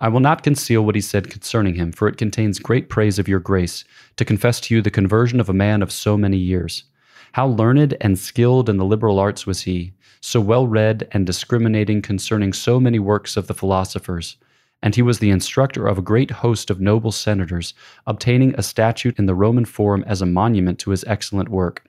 I 0.00 0.08
will 0.08 0.20
not 0.20 0.42
conceal 0.42 0.82
what 0.82 0.94
he 0.94 1.02
said 1.02 1.28
concerning 1.28 1.74
him, 1.74 1.92
for 1.92 2.08
it 2.08 2.16
contains 2.16 2.58
great 2.58 2.88
praise 2.88 3.18
of 3.18 3.28
your 3.28 3.40
grace, 3.40 3.84
to 4.16 4.24
confess 4.24 4.60
to 4.60 4.74
you 4.74 4.80
the 4.80 4.90
conversion 4.90 5.40
of 5.40 5.50
a 5.50 5.52
man 5.52 5.82
of 5.82 5.92
so 5.92 6.16
many 6.16 6.38
years. 6.38 6.84
How 7.32 7.48
learned 7.48 7.94
and 8.00 8.18
skilled 8.18 8.70
in 8.70 8.78
the 8.78 8.84
liberal 8.86 9.18
arts 9.18 9.46
was 9.46 9.60
he, 9.60 9.92
so 10.26 10.40
well 10.40 10.66
read 10.66 11.06
and 11.12 11.24
discriminating 11.24 12.02
concerning 12.02 12.52
so 12.52 12.80
many 12.80 12.98
works 12.98 13.36
of 13.36 13.46
the 13.46 13.54
philosophers. 13.54 14.36
And 14.82 14.92
he 14.92 15.00
was 15.00 15.20
the 15.20 15.30
instructor 15.30 15.86
of 15.86 15.98
a 15.98 16.02
great 16.02 16.32
host 16.32 16.68
of 16.68 16.80
noble 16.80 17.12
senators, 17.12 17.74
obtaining 18.08 18.52
a 18.54 18.62
statute 18.62 19.16
in 19.20 19.26
the 19.26 19.36
Roman 19.36 19.64
Forum 19.64 20.02
as 20.04 20.20
a 20.20 20.26
monument 20.26 20.80
to 20.80 20.90
his 20.90 21.04
excellent 21.04 21.48
work, 21.48 21.84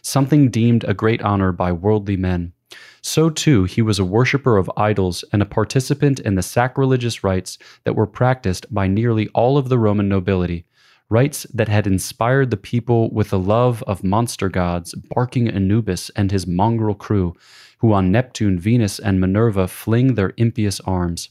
something 0.00 0.50
deemed 0.50 0.84
a 0.84 0.94
great 0.94 1.20
honor 1.20 1.52
by 1.52 1.70
worldly 1.70 2.16
men. 2.16 2.54
So 3.02 3.28
too, 3.28 3.64
he 3.64 3.82
was 3.82 3.98
a 3.98 4.06
worshipper 4.06 4.56
of 4.56 4.70
idols 4.74 5.22
and 5.30 5.42
a 5.42 5.46
participant 5.46 6.18
in 6.18 6.34
the 6.34 6.42
sacrilegious 6.42 7.22
rites 7.22 7.58
that 7.84 7.94
were 7.94 8.06
practiced 8.06 8.72
by 8.72 8.86
nearly 8.86 9.28
all 9.34 9.58
of 9.58 9.68
the 9.68 9.78
Roman 9.78 10.08
nobility, 10.08 10.64
rites 11.10 11.46
that 11.52 11.68
had 11.68 11.86
inspired 11.86 12.50
the 12.50 12.56
people 12.56 13.10
with 13.10 13.28
the 13.28 13.38
love 13.38 13.82
of 13.86 14.02
monster 14.02 14.48
gods, 14.48 14.94
barking 14.94 15.46
Anubis 15.46 16.10
and 16.16 16.30
his 16.30 16.46
mongrel 16.46 16.94
crew, 16.94 17.36
who 17.82 17.92
on 17.92 18.12
Neptune, 18.12 18.58
Venus, 18.58 19.00
and 19.00 19.20
Minerva 19.20 19.68
fling 19.68 20.14
their 20.14 20.32
impious 20.36 20.80
arms. 20.80 21.30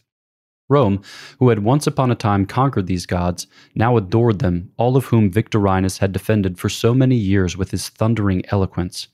Rome, 0.69 1.01
who 1.39 1.50
had 1.50 1.59
once 1.59 1.88
upon 1.88 2.12
a 2.12 2.15
time 2.15 2.45
conquered 2.45 2.88
these 2.88 3.06
gods, 3.06 3.48
now 3.74 3.98
adored 3.98 4.39
them, 4.39 4.71
all 4.77 4.95
of 4.95 5.06
whom 5.06 5.31
Victorinus 5.31 5.98
had 5.98 6.12
defended 6.12 6.59
for 6.59 6.69
so 6.69 6.94
many 6.94 7.15
years 7.15 7.57
with 7.57 7.71
his 7.71 7.89
thundering 7.89 8.44
eloquence. 8.50 9.07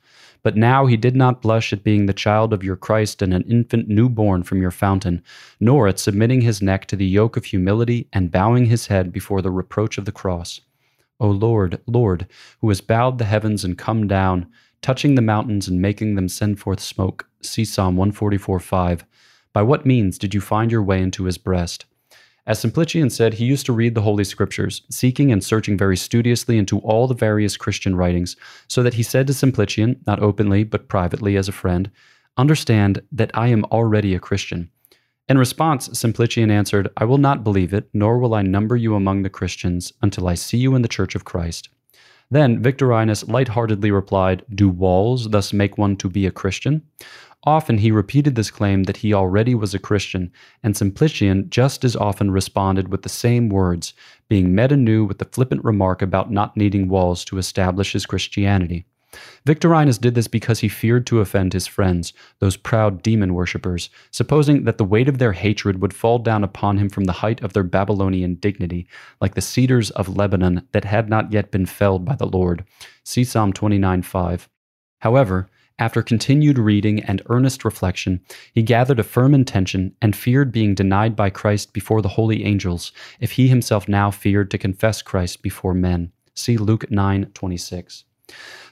But 0.44 0.57
now 0.57 0.88
he 0.88 0.98
did 0.98 1.16
not 1.16 1.42
blush 1.42 1.72
at 1.72 1.84
being 1.84 2.06
the 2.06 2.13
child 2.13 2.54
of 2.54 2.63
your 2.63 2.75
Christ 2.75 3.22
and 3.22 3.34
an 3.34 3.44
infant 3.44 3.88
newborn 3.88 4.44
from 4.44 4.61
your 4.61 4.71
fountain, 4.71 5.21
nor 5.59 5.88
at 5.88 6.00
submitting 6.00 6.42
his 6.42 6.61
neck 6.61 6.85
to 6.88 6.95
the 6.95 7.07
yoke 7.07 7.38
of 7.38 7.45
humility 7.45 8.07
and 8.14 8.31
bowing 8.31 8.66
his 8.66 8.88
head 8.88 9.11
before 9.11 9.42
the 9.42 9.52
reproach 9.52 9.97
of 9.97 10.06
the 10.06 10.11
cross. 10.11 10.61
O 11.19 11.30
Lord, 11.30 11.81
Lord, 11.88 12.28
who 12.61 12.69
has 12.69 12.81
bowed 12.81 13.18
the 13.18 13.26
heavens 13.26 13.64
and 13.64 13.78
come 13.78 14.07
down, 14.07 14.47
touching 14.81 15.16
the 15.16 15.22
mountains 15.22 15.68
and 15.68 15.81
making 15.81 16.16
them 16.16 16.30
send 16.30 16.60
forth 16.60 16.80
smoke. 16.80 17.28
See 17.42 17.66
Psalm 17.66 17.96
144 17.96 18.60
5. 18.60 19.06
By 19.54 19.62
what 19.62 19.86
means 19.86 20.18
did 20.18 20.34
you 20.34 20.42
find 20.42 20.72
your 20.72 20.84
way 20.84 21.02
into 21.02 21.26
his 21.26 21.38
breast? 21.38 21.86
As 22.46 22.60
Simplician 22.60 23.10
said, 23.10 23.34
he 23.34 23.46
used 23.46 23.66
to 23.66 23.74
read 23.74 23.94
the 23.94 24.02
Holy 24.02 24.24
Scriptures, 24.24 24.84
seeking 24.90 25.31
and 25.31 25.44
searching 25.44 25.78
very 25.78 25.98
studiously 25.98 26.57
into 26.57 26.80
all 26.80 27.07
the 27.07 27.14
various 27.14 27.57
Christian 27.57 27.96
writings, 27.96 28.38
so 28.68 28.81
that 28.84 28.94
he 28.94 29.04
said 29.04 29.28
to 29.28 29.34
Simplician, 29.34 30.00
not 30.07 30.22
openly 30.22 30.64
but 30.64 30.88
privately 30.88 31.36
as 31.36 31.50
a 31.50 31.52
friend, 31.52 31.92
Understand 32.38 33.02
that 33.12 33.31
I 33.34 33.48
am 33.48 33.66
already 33.66 34.14
a 34.14 34.19
Christian. 34.19 34.69
In 35.28 35.40
response, 35.40 35.90
Simplician 35.98 36.52
answered, 36.52 36.88
I 36.96 37.04
will 37.04 37.18
not 37.18 37.44
believe 37.44 37.74
it, 37.74 37.90
nor 37.94 38.19
will 38.19 38.36
I 38.36 38.44
number 38.44 38.78
you 38.78 38.96
among 38.96 39.24
the 39.24 39.30
Christians 39.30 39.92
until 40.02 40.28
I 40.28 40.36
see 40.36 40.57
you 40.57 40.76
in 40.76 40.84
the 40.84 40.88
Church 40.88 41.16
of 41.16 41.26
Christ. 41.26 41.69
Then 42.30 42.62
Victorinus 42.62 43.28
light-heartedly 43.28 43.92
replied, 43.92 44.44
Do 44.54 44.68
walls 44.68 45.30
thus 45.30 45.54
make 45.54 45.78
one 45.78 45.96
to 45.98 46.10
be 46.10 46.26
a 46.26 46.31
Christian? 46.31 46.81
Often 47.46 47.78
he 47.78 47.92
repeated 47.92 48.36
this 48.36 48.52
claim 48.52 48.84
that 48.84 48.98
he 48.98 49.14
already 49.14 49.56
was 49.56 49.74
a 49.74 49.80
Christian, 49.80 50.31
and 50.64 50.76
Simplician 50.76 51.50
just 51.50 51.86
as 51.86 51.96
often 51.96 52.31
responded 52.31 52.90
with 52.90 53.04
the 53.04 53.10
same 53.10 53.48
words, 53.48 53.94
being 54.28 54.54
met 54.54 54.74
anew 54.74 55.06
with 55.06 55.19
the 55.19 55.26
flippant 55.26 55.64
remark 55.64 56.02
about 56.02 56.30
not 56.30 56.57
needing 56.57 56.90
walls 56.90 57.24
to 57.26 57.38
establish 57.38 57.94
his 57.94 58.06
Christianity. 58.06 58.86
Victorinus 59.45 59.97
did 59.97 60.16
this 60.16 60.28
because 60.28 60.59
he 60.59 60.69
feared 60.69 61.07
to 61.07 61.19
offend 61.19 61.54
his 61.54 61.68
friends, 61.68 62.14
those 62.40 62.57
proud 62.57 63.02
demon 63.02 63.33
worshippers, 63.33 63.90
supposing 64.12 64.64
that 64.64 64.78
the 64.78 64.83
weight 64.83 65.07
of 65.07 65.18
their 65.18 65.33
hatred 65.33 65.81
would 65.81 65.94
fall 65.94 66.19
down 66.19 66.44
upon 66.44 66.78
him 66.78 66.90
from 66.90 67.06
the 67.06 67.14
height 67.14 67.42
of 67.42 67.54
their 67.54 67.64
Babylonian 67.64 68.36
dignity, 68.36 68.88
like 69.21 69.36
the 69.36 69.42
cedars 69.42 69.92
of 69.92 70.18
Lebanon 70.18 70.68
that 70.71 70.86
had 70.86 71.09
not 71.09 71.31
yet 71.31 71.52
been 71.52 71.66
felled 71.66 72.06
by 72.06 72.16
the 72.16 72.28
Lord. 72.28 72.66
See 73.04 73.24
Psalm 73.24 73.54
29 73.54 74.02
5. 74.02 74.50
However, 75.00 75.50
after 75.80 76.02
continued 76.02 76.57
reading 76.57 77.04
and 77.04 77.21
earnest 77.28 77.64
reflection, 77.64 78.21
he 78.52 78.64
gathered 78.64 79.00
a 79.00 79.04
firm 79.04 79.36
intention 79.36 79.95
and 80.02 80.16
feared 80.16 80.52
being 80.52 80.74
denied 80.74 81.16
by 81.16 81.30
Christ 81.30 81.71
before 81.71 82.02
the 82.02 82.09
holy 82.09 82.44
angels, 82.45 82.92
if 83.19 83.33
he 83.33 83.47
himself 83.47 83.88
now 83.88 84.09
feared 84.09 84.50
to 84.52 84.57
confess 84.57 85.04
Christ 85.04 85.44
before 85.44 85.76
men. 85.76 86.12
See 86.33 86.57
Luke 86.57 86.90
9:26. 86.90 88.06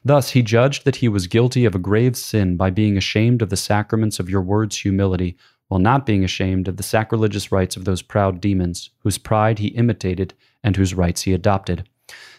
Thus 0.04 0.32
he 0.32 0.42
judged 0.42 0.86
that 0.86 0.98
he 0.98 1.08
was 1.08 1.28
guilty 1.28 1.66
of 1.66 1.74
a 1.74 1.80
grave 1.80 2.16
sin 2.16 2.58
by 2.58 2.70
being 2.70 2.98
ashamed 2.98 3.42
of 3.42 3.50
the 3.50 3.58
sacraments 3.58 4.20
of 4.20 4.30
your 4.30 4.42
word's 4.42 4.78
humility, 4.78 5.36
while 5.68 5.80
not 5.80 6.06
being 6.06 6.24
ashamed 6.24 6.68
of 6.68 6.78
the 6.78 6.84
sacrilegious 6.84 7.52
rites 7.52 7.76
of 7.76 7.86
those 7.86 8.02
proud 8.02 8.40
demons, 8.40 8.92
whose 9.00 9.18
pride 9.18 9.60
he 9.60 9.70
imitated 9.70 10.34
and 10.64 10.76
whose 10.76 10.94
rites 10.94 11.24
he 11.24 11.34
adopted. 11.34 11.90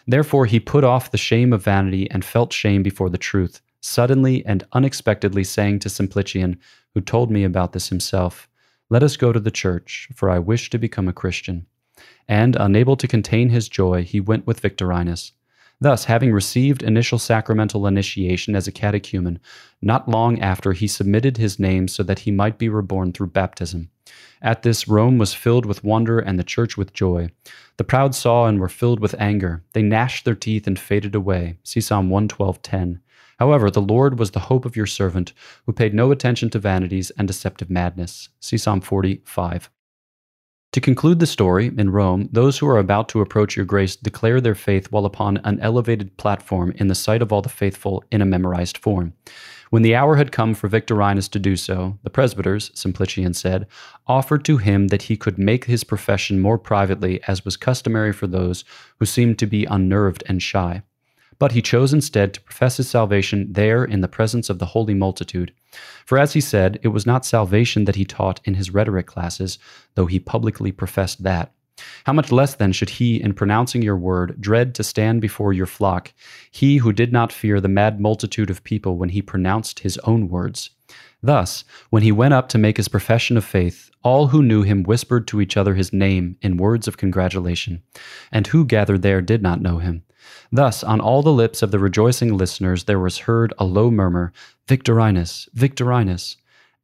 Therefore 0.07 0.45
he 0.45 0.59
put 0.59 0.83
off 0.83 1.11
the 1.11 1.17
shame 1.17 1.51
of 1.51 1.63
vanity 1.63 2.09
and 2.09 2.23
felt 2.23 2.53
shame 2.53 2.83
before 2.83 3.09
the 3.09 3.17
truth, 3.17 3.61
suddenly 3.81 4.45
and 4.45 4.65
unexpectedly 4.71 5.43
saying 5.43 5.79
to 5.79 5.89
Simplician, 5.89 6.57
who 6.93 7.01
told 7.01 7.29
me 7.29 7.43
about 7.43 7.73
this 7.73 7.89
himself, 7.89 8.47
Let 8.89 9.03
us 9.03 9.17
go 9.17 9.33
to 9.33 9.39
the 9.39 9.51
church, 9.51 10.07
for 10.15 10.29
I 10.29 10.39
wish 10.39 10.69
to 10.69 10.77
become 10.77 11.07
a 11.07 11.13
Christian. 11.13 11.65
And, 12.27 12.55
unable 12.55 12.95
to 12.95 13.07
contain 13.07 13.49
his 13.49 13.67
joy, 13.67 14.03
he 14.03 14.19
went 14.19 14.47
with 14.47 14.61
Victorinus. 14.61 15.33
Thus, 15.79 16.05
having 16.05 16.31
received 16.31 16.81
initial 16.81 17.19
sacramental 17.19 17.85
initiation 17.85 18.55
as 18.55 18.67
a 18.67 18.71
catechumen, 18.71 19.39
not 19.81 20.09
long 20.09 20.39
after 20.39 20.73
he 20.73 20.87
submitted 20.87 21.37
his 21.37 21.59
name 21.59 21.87
so 21.87 22.01
that 22.03 22.19
he 22.19 22.31
might 22.31 22.57
be 22.57 22.67
reborn 22.67 23.13
through 23.13 23.27
baptism. 23.27 23.89
At 24.41 24.63
this, 24.63 24.87
Rome 24.87 25.17
was 25.17 25.33
filled 25.33 25.65
with 25.65 25.83
wonder 25.83 26.19
and 26.19 26.39
the 26.39 26.43
church 26.43 26.77
with 26.77 26.93
joy. 26.93 27.29
The 27.77 27.83
proud 27.83 28.15
saw 28.15 28.47
and 28.47 28.59
were 28.59 28.69
filled 28.69 28.99
with 28.99 29.19
anger. 29.19 29.63
They 29.73 29.83
gnashed 29.83 30.25
their 30.25 30.35
teeth 30.35 30.65
and 30.65 30.79
faded 30.79 31.13
away. 31.13 31.57
See 31.63 31.81
Psalm 31.81 32.09
112:10. 32.09 32.99
However, 33.37 33.69
the 33.69 33.81
Lord 33.81 34.17
was 34.17 34.31
the 34.31 34.39
hope 34.39 34.65
of 34.65 34.75
your 34.75 34.87
servant, 34.87 35.33
who 35.65 35.73
paid 35.73 35.93
no 35.93 36.11
attention 36.11 36.49
to 36.51 36.59
vanities 36.59 37.11
and 37.11 37.27
deceptive 37.27 37.69
madness. 37.69 38.29
See 38.39 38.57
Psalm 38.57 38.81
45. 38.81 39.69
To 40.73 40.81
conclude 40.81 41.19
the 41.19 41.25
story, 41.25 41.71
in 41.77 41.89
Rome, 41.89 42.29
those 42.31 42.57
who 42.59 42.67
are 42.67 42.77
about 42.77 43.09
to 43.09 43.21
approach 43.21 43.55
your 43.55 43.65
grace 43.65 43.95
declare 43.95 44.39
their 44.41 44.53
faith 44.53 44.91
while 44.91 45.05
upon 45.05 45.37
an 45.37 45.59
elevated 45.61 46.15
platform 46.17 46.71
in 46.75 46.87
the 46.87 46.93
sight 46.93 47.21
of 47.21 47.31
all 47.31 47.41
the 47.41 47.49
faithful 47.49 48.03
in 48.11 48.21
a 48.21 48.25
memorized 48.25 48.77
form. 48.77 49.13
When 49.69 49.81
the 49.81 49.95
hour 49.95 50.17
had 50.17 50.31
come 50.31 50.53
for 50.53 50.67
Victorinus 50.67 51.27
to 51.29 51.39
do 51.39 51.55
so, 51.55 51.97
the 52.03 52.09
presbyters, 52.09 52.71
Simplician 52.73 53.33
said, 53.33 53.67
offered 54.07 54.45
to 54.45 54.57
him 54.57 54.89
that 54.89 55.03
he 55.03 55.17
could 55.17 55.37
make 55.37 55.65
his 55.65 55.83
profession 55.83 56.39
more 56.39 56.57
privately, 56.57 57.21
as 57.27 57.43
was 57.43 57.57
customary 57.57 58.13
for 58.13 58.27
those 58.27 58.63
who 58.99 59.05
seemed 59.05 59.39
to 59.39 59.47
be 59.47 59.65
unnerved 59.65 60.23
and 60.27 60.41
shy. 60.41 60.83
But 61.39 61.51
he 61.51 61.61
chose 61.61 61.93
instead 61.93 62.33
to 62.33 62.41
profess 62.41 62.77
his 62.77 62.89
salvation 62.89 63.47
there 63.51 63.85
in 63.85 64.01
the 64.01 64.07
presence 64.07 64.49
of 64.49 64.59
the 64.59 64.65
holy 64.65 64.93
multitude. 64.93 65.53
For 66.05 66.17
as 66.17 66.33
he 66.33 66.41
said, 66.41 66.79
it 66.81 66.87
was 66.89 67.05
not 67.05 67.25
salvation 67.25 67.85
that 67.85 67.95
he 67.95 68.05
taught 68.05 68.41
in 68.43 68.55
his 68.55 68.71
rhetoric 68.71 69.05
classes, 69.05 69.59
though 69.95 70.07
he 70.07 70.19
publicly 70.19 70.71
professed 70.71 71.23
that. 71.23 71.51
How 72.05 72.13
much 72.13 72.31
less 72.31 72.55
then 72.55 72.71
should 72.71 72.91
he, 72.91 73.21
in 73.21 73.33
pronouncing 73.33 73.81
your 73.81 73.97
word, 73.97 74.39
dread 74.39 74.73
to 74.75 74.83
stand 74.83 75.21
before 75.21 75.53
your 75.53 75.65
flock, 75.65 76.13
he 76.51 76.77
who 76.77 76.91
did 76.91 77.11
not 77.11 77.31
fear 77.31 77.61
the 77.61 77.67
mad 77.67 77.99
multitude 77.99 78.49
of 78.49 78.63
people 78.63 78.97
when 78.97 79.09
he 79.09 79.21
pronounced 79.21 79.79
his 79.79 79.97
own 79.99 80.27
words? 80.27 80.71
Thus, 81.21 81.63
when 81.89 82.03
he 82.03 82.11
went 82.11 82.33
up 82.33 82.47
to 82.49 82.57
make 82.57 82.77
his 82.77 82.87
profession 82.87 83.37
of 83.37 83.43
faith, 83.45 83.89
all 84.03 84.27
who 84.27 84.43
knew 84.43 84.63
him 84.63 84.83
whispered 84.83 85.27
to 85.27 85.41
each 85.41 85.57
other 85.57 85.75
his 85.75 85.91
name 85.91 86.37
in 86.41 86.57
words 86.57 86.87
of 86.87 86.97
congratulation, 86.97 87.81
and 88.31 88.47
who 88.47 88.65
gathered 88.65 89.01
there 89.01 89.21
did 89.21 89.41
not 89.41 89.61
know 89.61 89.79
him. 89.79 90.03
Thus, 90.51 90.83
on 90.83 91.01
all 91.01 91.21
the 91.21 91.33
lips 91.33 91.61
of 91.61 91.71
the 91.71 91.79
rejoicing 91.79 92.37
listeners 92.37 92.85
there 92.85 92.99
was 92.99 93.19
heard 93.19 93.53
a 93.57 93.65
low 93.65 93.91
murmur, 93.91 94.31
Victorinus, 94.67 95.49
Victorinus. 95.53 96.37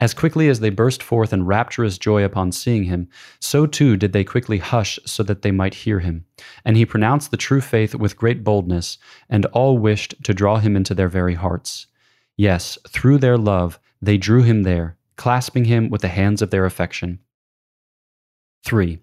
As 0.04 0.14
quickly 0.14 0.50
as 0.50 0.60
they 0.60 0.70
burst 0.70 1.02
forth 1.02 1.32
in 1.32 1.46
rapturous 1.46 1.98
joy 1.98 2.26
upon 2.26 2.52
seeing 2.52 2.84
him, 2.84 3.08
so 3.40 3.66
too 3.66 3.96
did 3.96 4.12
they 4.12 4.26
quickly 4.26 4.58
hush 4.58 5.00
so 5.06 5.24
that 5.24 5.44
they 5.44 5.52
might 5.52 5.74
hear 5.86 6.00
him. 6.00 6.26
And 6.66 6.76
he 6.76 6.86
pronounced 6.86 7.32
the 7.32 7.38
true 7.38 7.62
faith 7.62 7.96
with 7.96 8.18
great 8.18 8.44
boldness, 8.44 8.98
and 9.30 9.46
all 9.54 9.78
wished 9.78 10.22
to 10.26 10.34
draw 10.34 10.58
him 10.58 10.76
into 10.76 10.94
their 10.94 11.08
very 11.08 11.36
hearts. 11.36 11.88
Yes, 12.36 12.78
through 12.86 13.20
their 13.20 13.38
love, 13.38 13.80
they 14.02 14.18
drew 14.18 14.44
him 14.44 14.64
there, 14.64 14.98
clasping 15.16 15.64
him 15.64 15.90
with 15.90 16.02
the 16.02 16.10
hands 16.10 16.42
of 16.42 16.50
their 16.50 16.66
affection. 16.66 17.20
3. 18.66 19.00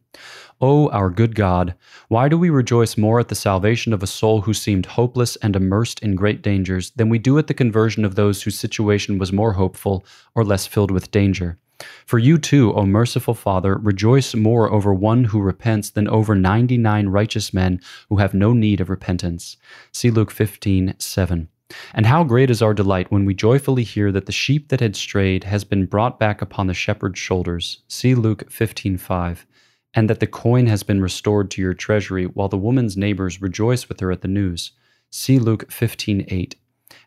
O 0.63 0.91
our 0.91 1.09
good 1.09 1.35
God, 1.35 1.75
why 2.09 2.29
do 2.29 2.37
we 2.37 2.51
rejoice 2.51 2.99
more 2.99 3.19
at 3.19 3.29
the 3.29 3.35
salvation 3.35 3.95
of 3.95 4.03
a 4.03 4.07
soul 4.07 4.43
who 4.43 4.53
seemed 4.53 4.85
hopeless 4.85 5.37
and 5.37 5.57
immersed 5.57 6.01
in 6.01 6.17
great 6.17 6.43
dangers 6.43 6.91
than 6.91 7.09
we 7.09 7.19
do 7.19 7.39
at 7.39 7.47
the 7.47 7.55
conversion 7.55 8.05
of 8.05 8.15
those 8.15 8.43
whose 8.43 8.59
situation 8.59 9.19
was 9.19 9.33
more 9.33 9.55
hopeful 9.55 10.05
or 10.35 10.45
less 10.45 10.67
filled 10.67 10.91
with 10.91 11.11
danger? 11.11 11.59
For 12.05 12.19
you 12.19 12.37
too, 12.37 12.75
O 12.75 12.85
merciful 12.85 13.33
Father, 13.33 13.79
rejoice 13.79 14.35
more 14.35 14.71
over 14.71 14.93
one 14.93 15.25
who 15.25 15.41
repents 15.41 15.89
than 15.89 16.07
over 16.09 16.35
ninety 16.35 16.77
nine 16.77 17.09
righteous 17.09 17.55
men 17.55 17.81
who 18.11 18.17
have 18.17 18.35
no 18.35 18.53
need 18.53 18.83
of 18.83 18.91
repentance. 18.91 19.57
See 19.93 20.11
Luke 20.11 20.31
15 20.31 20.95
7. 20.99 21.49
And 21.95 22.05
how 22.05 22.25
great 22.25 22.51
is 22.51 22.61
our 22.61 22.75
delight 22.75 23.11
when 23.11 23.25
we 23.25 23.33
joyfully 23.33 23.85
hear 23.85 24.13
that 24.13 24.27
the 24.27 24.33
sheep 24.33 24.69
that 24.69 24.81
had 24.81 24.97
strayed 24.97 25.45
has 25.45 25.65
been 25.65 25.87
brought 25.87 26.19
back 26.19 26.43
upon 26.43 26.67
the 26.67 26.75
shepherd's 26.75 27.19
shoulders. 27.19 27.79
See 27.89 28.15
Luke 28.15 28.51
15 28.51 28.99
5 28.99 29.47
and 29.95 30.09
that 30.09 30.21
the 30.21 30.27
coin 30.27 30.67
has 30.67 30.83
been 30.83 31.01
restored 31.01 31.51
to 31.51 31.63
your 31.63 31.75
treasury, 31.75 32.25
while 32.25 32.49
the 32.49 32.57
woman's 32.57 32.97
neighbors 32.97 33.43
rejoice 33.43 33.89
with 33.89 34.01
her 34.01 34.13
at 34.13 34.21
the 34.21 34.29
news. 34.29 34.73
See 35.11 35.39
Luke 35.39 35.71
15:8. 35.71 36.55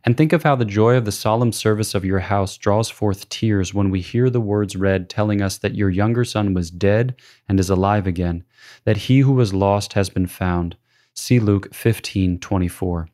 And 0.06 0.18
think 0.18 0.34
of 0.34 0.44
how 0.44 0.56
the 0.56 0.66
joy 0.66 0.96
of 0.96 1.06
the 1.06 1.12
solemn 1.12 1.54
service 1.54 1.96
of 1.96 2.04
your 2.04 2.20
house 2.20 2.58
draws 2.58 2.90
forth 2.90 3.30
tears 3.30 3.74
when 3.74 3.90
we 3.90 4.02
hear 4.02 4.30
the 4.30 4.42
words 4.42 4.76
read 4.76 5.10
telling 5.10 5.42
us 5.42 5.58
that 5.58 5.76
your 5.76 5.90
younger 5.90 6.26
son 6.26 6.54
was 6.54 6.72
dead 6.72 7.16
and 7.48 7.60
is 7.60 7.70
alive 7.70 8.06
again, 8.06 8.44
that 8.84 8.98
he 8.98 9.20
who 9.20 9.32
was 9.32 9.54
lost 9.54 9.94
has 9.94 10.10
been 10.10 10.28
found. 10.28 10.76
See 11.14 11.40
Luke 11.40 11.74
15:24. 11.74 13.08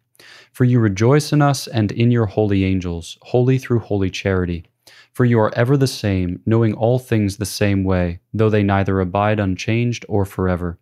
For 0.51 0.63
you 0.65 0.79
rejoice 0.79 1.31
in 1.31 1.41
us 1.41 1.67
and 1.67 1.91
in 1.91 2.11
your 2.11 2.25
holy 2.25 2.65
angels, 2.65 3.17
holy 3.21 3.57
through 3.57 3.79
holy 3.79 4.09
charity. 4.09 4.65
For 5.11 5.25
you 5.25 5.39
are 5.39 5.53
ever 5.55 5.75
the 5.75 5.87
same, 5.87 6.41
knowing 6.45 6.73
all 6.73 6.99
things 6.99 7.37
the 7.37 7.45
same 7.45 7.83
way, 7.83 8.19
though 8.33 8.49
they 8.49 8.63
neither 8.63 8.99
abide 8.99 9.39
unchanged 9.39 10.05
or 10.07 10.25
forever. 10.25 10.79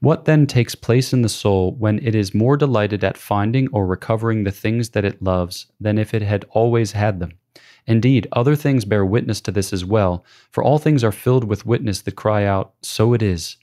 What 0.00 0.24
then 0.24 0.46
takes 0.46 0.74
place 0.74 1.12
in 1.12 1.22
the 1.22 1.28
soul 1.28 1.76
when 1.78 2.00
it 2.00 2.14
is 2.14 2.34
more 2.34 2.56
delighted 2.56 3.04
at 3.04 3.16
finding 3.16 3.68
or 3.72 3.86
recovering 3.86 4.42
the 4.42 4.50
things 4.50 4.90
that 4.90 5.04
it 5.04 5.22
loves 5.22 5.66
than 5.78 5.96
if 5.96 6.12
it 6.12 6.22
had 6.22 6.44
always 6.50 6.92
had 6.92 7.20
them? 7.20 7.38
Indeed, 7.86 8.26
other 8.32 8.56
things 8.56 8.84
bear 8.84 9.04
witness 9.04 9.40
to 9.42 9.52
this 9.52 9.72
as 9.72 9.84
well, 9.84 10.24
for 10.50 10.62
all 10.62 10.78
things 10.78 11.04
are 11.04 11.12
filled 11.12 11.44
with 11.44 11.66
witness 11.66 12.00
that 12.00 12.16
cry 12.16 12.44
out, 12.44 12.74
So 12.82 13.12
it 13.12 13.22
is. 13.22 13.58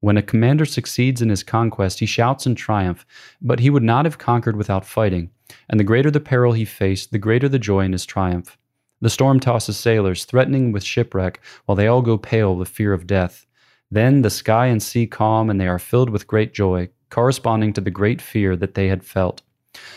When 0.00 0.16
a 0.16 0.22
commander 0.22 0.64
succeeds 0.64 1.22
in 1.22 1.28
his 1.28 1.42
conquest, 1.42 2.00
he 2.00 2.06
shouts 2.06 2.46
in 2.46 2.54
triumph, 2.54 3.06
but 3.40 3.60
he 3.60 3.70
would 3.70 3.82
not 3.82 4.04
have 4.04 4.18
conquered 4.18 4.56
without 4.56 4.84
fighting, 4.84 5.30
and 5.68 5.80
the 5.80 5.84
greater 5.84 6.10
the 6.10 6.20
peril 6.20 6.52
he 6.52 6.64
faced, 6.64 7.10
the 7.10 7.18
greater 7.18 7.48
the 7.48 7.58
joy 7.58 7.84
in 7.84 7.92
his 7.92 8.04
triumph. 8.04 8.58
The 9.04 9.10
storm 9.10 9.38
tosses 9.38 9.76
sailors, 9.76 10.24
threatening 10.24 10.72
with 10.72 10.82
shipwreck, 10.82 11.38
while 11.66 11.76
they 11.76 11.88
all 11.88 12.00
go 12.00 12.16
pale 12.16 12.56
with 12.56 12.70
fear 12.70 12.94
of 12.94 13.06
death. 13.06 13.44
Then 13.90 14.22
the 14.22 14.30
sky 14.30 14.68
and 14.68 14.82
sea 14.82 15.06
calm, 15.06 15.50
and 15.50 15.60
they 15.60 15.68
are 15.68 15.78
filled 15.78 16.08
with 16.08 16.26
great 16.26 16.54
joy, 16.54 16.88
corresponding 17.10 17.74
to 17.74 17.82
the 17.82 17.90
great 17.90 18.22
fear 18.22 18.56
that 18.56 18.72
they 18.72 18.88
had 18.88 19.04
felt. 19.04 19.42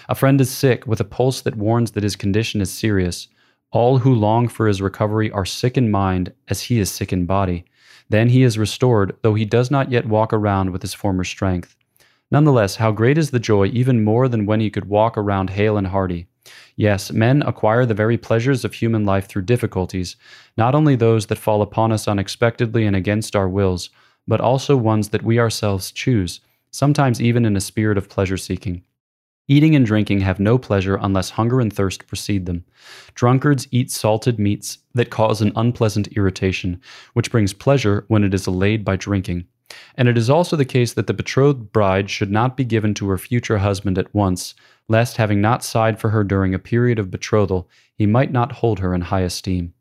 A 0.10 0.16
friend 0.16 0.42
is 0.42 0.52
sick, 0.52 0.86
with 0.86 1.00
a 1.00 1.06
pulse 1.06 1.40
that 1.44 1.56
warns 1.56 1.92
that 1.92 2.04
his 2.04 2.18
condition 2.18 2.60
is 2.60 2.70
serious. 2.70 3.30
All 3.72 4.00
who 4.00 4.14
long 4.14 4.50
for 4.50 4.68
his 4.68 4.82
recovery 4.82 5.32
are 5.32 5.46
sick 5.46 5.78
in 5.78 5.90
mind, 5.90 6.34
as 6.50 6.64
he 6.64 6.78
is 6.78 6.92
sick 6.92 7.14
in 7.14 7.26
body. 7.26 7.64
Then 8.10 8.28
he 8.28 8.44
is 8.44 8.58
restored, 8.58 9.16
though 9.22 9.36
he 9.36 9.46
does 9.46 9.72
not 9.72 9.90
yet 9.90 10.06
walk 10.06 10.34
around 10.34 10.72
with 10.72 10.82
his 10.82 10.94
former 10.94 11.24
strength. 11.24 11.78
Nonetheless, 12.30 12.76
how 12.76 12.92
great 12.92 13.18
is 13.18 13.32
the 13.32 13.40
joy, 13.40 13.68
even 13.68 14.04
more 14.04 14.28
than 14.28 14.46
when 14.46 14.60
he 14.60 14.70
could 14.70 14.90
walk 14.90 15.18
around 15.18 15.52
hale 15.52 15.78
and 15.78 15.88
hearty. 15.88 16.28
Yes, 16.76 17.12
men 17.12 17.42
acquire 17.42 17.86
the 17.86 17.94
very 17.94 18.18
pleasures 18.18 18.64
of 18.64 18.74
human 18.74 19.06
life 19.06 19.28
through 19.28 19.44
difficulties, 19.44 20.16
not 20.58 20.76
only 20.76 20.96
those 20.96 21.26
that 21.28 21.38
fall 21.38 21.62
upon 21.62 21.92
us 21.92 22.08
unexpectedly 22.08 22.86
and 22.86 22.96
against 22.96 23.36
our 23.36 23.50
wills, 23.50 23.90
but 24.28 24.42
also 24.42 24.76
ones 24.76 25.10
that 25.10 25.24
we 25.24 25.40
ourselves 25.40 25.92
choose, 25.92 26.42
sometimes 26.72 27.22
even 27.22 27.46
in 27.46 27.56
a 27.56 27.62
spirit 27.62 27.98
of 27.98 28.10
pleasure 28.10 28.38
seeking. 28.38 28.84
Eating 29.50 29.76
and 29.76 29.86
drinking 29.86 30.20
have 30.20 30.42
no 30.42 30.58
pleasure 30.58 31.00
unless 31.02 31.30
hunger 31.30 31.62
and 31.62 31.72
thirst 31.72 32.06
precede 32.08 32.46
them. 32.46 32.66
Drunkards 33.16 33.68
eat 33.72 33.90
salted 33.90 34.38
meats 34.38 34.80
that 34.94 35.10
cause 35.10 35.42
an 35.42 35.54
unpleasant 35.56 36.10
irritation, 36.18 36.82
which 37.14 37.32
brings 37.32 37.54
pleasure 37.54 38.04
when 38.10 38.26
it 38.26 38.34
is 38.34 38.46
allayed 38.46 38.84
by 38.84 38.98
drinking. 38.98 39.46
And 39.96 40.08
it 40.08 40.18
is 40.18 40.30
also 40.30 40.56
the 40.56 40.66
case 40.66 40.94
that 40.94 41.08
the 41.08 41.14
betrothed 41.14 41.72
bride 41.72 42.10
should 42.10 42.32
not 42.32 42.56
be 42.56 42.64
given 42.64 42.94
to 42.96 43.10
her 43.10 43.18
future 43.18 43.58
husband 43.58 43.98
at 43.98 44.14
once, 44.14 44.56
lest 44.88 45.18
having 45.18 45.42
not 45.42 45.64
sighed 45.64 46.00
for 46.00 46.10
her 46.12 46.24
during 46.24 46.54
a 46.54 46.60
period 46.60 47.00
of 47.00 47.12
betrothal, 47.12 47.70
he 47.96 48.06
might 48.06 48.32
not 48.32 48.54
hold 48.54 48.80
her 48.80 48.94
in 48.94 49.02
high 49.02 49.22
esteem. 49.22 49.74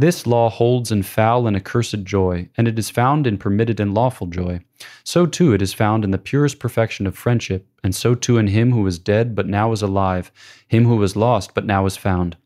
This 0.00 0.28
law 0.28 0.48
holds 0.48 0.92
in 0.92 1.02
foul 1.02 1.48
and 1.48 1.56
accursed 1.56 2.04
joy, 2.04 2.48
and 2.56 2.68
it 2.68 2.78
is 2.78 2.88
found 2.88 3.26
in 3.26 3.36
permitted 3.36 3.80
and 3.80 3.92
lawful 3.92 4.28
joy. 4.28 4.60
So 5.02 5.26
too 5.26 5.52
it 5.52 5.60
is 5.60 5.74
found 5.74 6.04
in 6.04 6.12
the 6.12 6.18
purest 6.18 6.60
perfection 6.60 7.04
of 7.04 7.18
friendship, 7.18 7.66
and 7.82 7.92
so 7.92 8.14
too 8.14 8.38
in 8.38 8.46
him 8.46 8.70
who 8.70 8.82
was 8.82 9.00
dead 9.00 9.34
but 9.34 9.48
now 9.48 9.72
is 9.72 9.82
alive, 9.82 10.30
him 10.68 10.84
who 10.84 10.94
was 10.96 11.16
lost 11.16 11.52
but 11.52 11.66
now 11.66 11.84
is 11.84 11.96
found. 11.96 12.36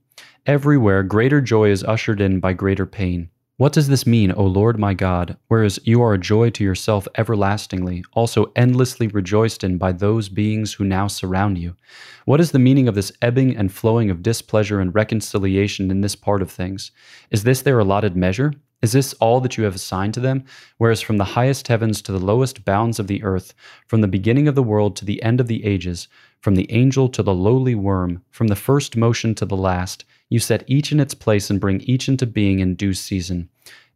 Everywhere 0.47 1.03
greater 1.03 1.43
joy 1.43 1.69
is 1.69 1.85
ushered 1.85 2.23
in 2.23 2.41
by 2.41 2.55
greater 2.55 2.87
pain. 2.87 3.29
What 3.59 3.75
does 3.75 3.89
this 3.89 4.07
mean, 4.07 4.33
O 4.33 4.45
Lord 4.45 4.79
my 4.79 4.95
God, 4.95 5.37
whereas 5.49 5.79
you 5.85 6.01
are 6.01 6.15
a 6.15 6.19
joy 6.19 6.49
to 6.51 6.65
yourself 6.65 7.07
everlastingly, 7.17 8.03
also 8.15 8.51
endlessly 8.57 9.09
rejoiced 9.09 9.63
in 9.63 9.77
by 9.77 9.93
those 9.93 10.31
beings 10.31 10.73
who 10.73 10.85
now 10.85 11.07
surround 11.07 11.59
you? 11.59 11.77
What 12.25 12.41
is 12.41 12.53
the 12.53 12.59
meaning 12.59 12.89
of 12.89 12.95
this 12.95 13.13
ebbing 13.21 13.55
and 13.55 13.71
flowing 13.71 14.09
of 14.09 14.23
displeasure 14.23 14.81
and 14.81 14.95
reconciliation 14.95 15.91
in 15.91 16.01
this 16.01 16.17
part 16.17 16.41
of 16.41 16.51
things? 16.51 16.93
Is 17.31 17.45
this 17.45 17.61
their 17.61 17.79
allotted 17.79 18.17
measure? 18.17 18.55
Is 18.81 18.93
this 18.93 19.13
all 19.15 19.41
that 19.43 19.59
you 19.59 19.65
have 19.65 19.75
assigned 19.75 20.15
to 20.15 20.21
them? 20.21 20.45
Whereas 20.79 21.03
from 21.03 21.19
the 21.19 21.25
highest 21.25 21.69
heavens 21.69 22.01
to 22.03 22.13
the 22.13 22.19
lowest 22.19 22.65
bounds 22.65 22.99
of 22.99 23.07
the 23.07 23.23
earth, 23.23 23.53
from 23.87 24.01
the 24.01 24.09
beginning 24.09 24.49
of 24.49 24.55
the 24.55 24.63
world 24.63 24.97
to 24.97 25.05
the 25.05 25.23
end 25.23 25.41
of 25.41 25.47
the 25.47 25.65
ages, 25.67 26.09
from 26.41 26.55
the 26.55 26.73
angel 26.73 27.07
to 27.11 27.23
the 27.23 27.35
lowly 27.35 27.75
worm, 27.75 28.25
from 28.31 28.49
the 28.49 28.57
first 28.57 28.97
motion 28.97 29.35
to 29.35 29.45
the 29.45 29.57
last, 29.57 30.07
you 30.33 30.39
set 30.39 30.65
each 30.67 30.91
in 30.91 30.99
its 30.99 31.13
place 31.13 31.51
and 31.51 31.61
bring 31.61 31.83
each 31.83 32.09
into 32.09 32.27
being 32.27 32.61
in 32.61 32.75
due 32.75 32.95
season. 32.95 33.51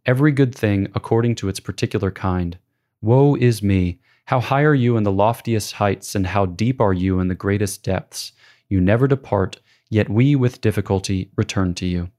Every 0.04 0.32
good 0.32 0.54
thing 0.54 0.86
according 0.94 1.36
to 1.36 1.48
its 1.48 1.60
particular 1.60 2.10
kind. 2.10 2.58
Woe 3.00 3.36
is 3.36 3.62
me! 3.62 4.00
How 4.26 4.40
high 4.40 4.62
are 4.64 4.74
you 4.74 4.98
in 4.98 5.04
the 5.04 5.12
loftiest 5.12 5.72
heights, 5.72 6.14
and 6.14 6.26
how 6.26 6.44
deep 6.44 6.78
are 6.78 6.92
you 6.92 7.20
in 7.20 7.28
the 7.28 7.34
greatest 7.34 7.82
depths? 7.82 8.32
You 8.68 8.82
never 8.82 9.08
depart, 9.08 9.60
yet 9.88 10.10
we 10.10 10.36
with 10.36 10.60
difficulty 10.60 11.30
return 11.36 11.72
to 11.74 11.86
you. 11.86 12.10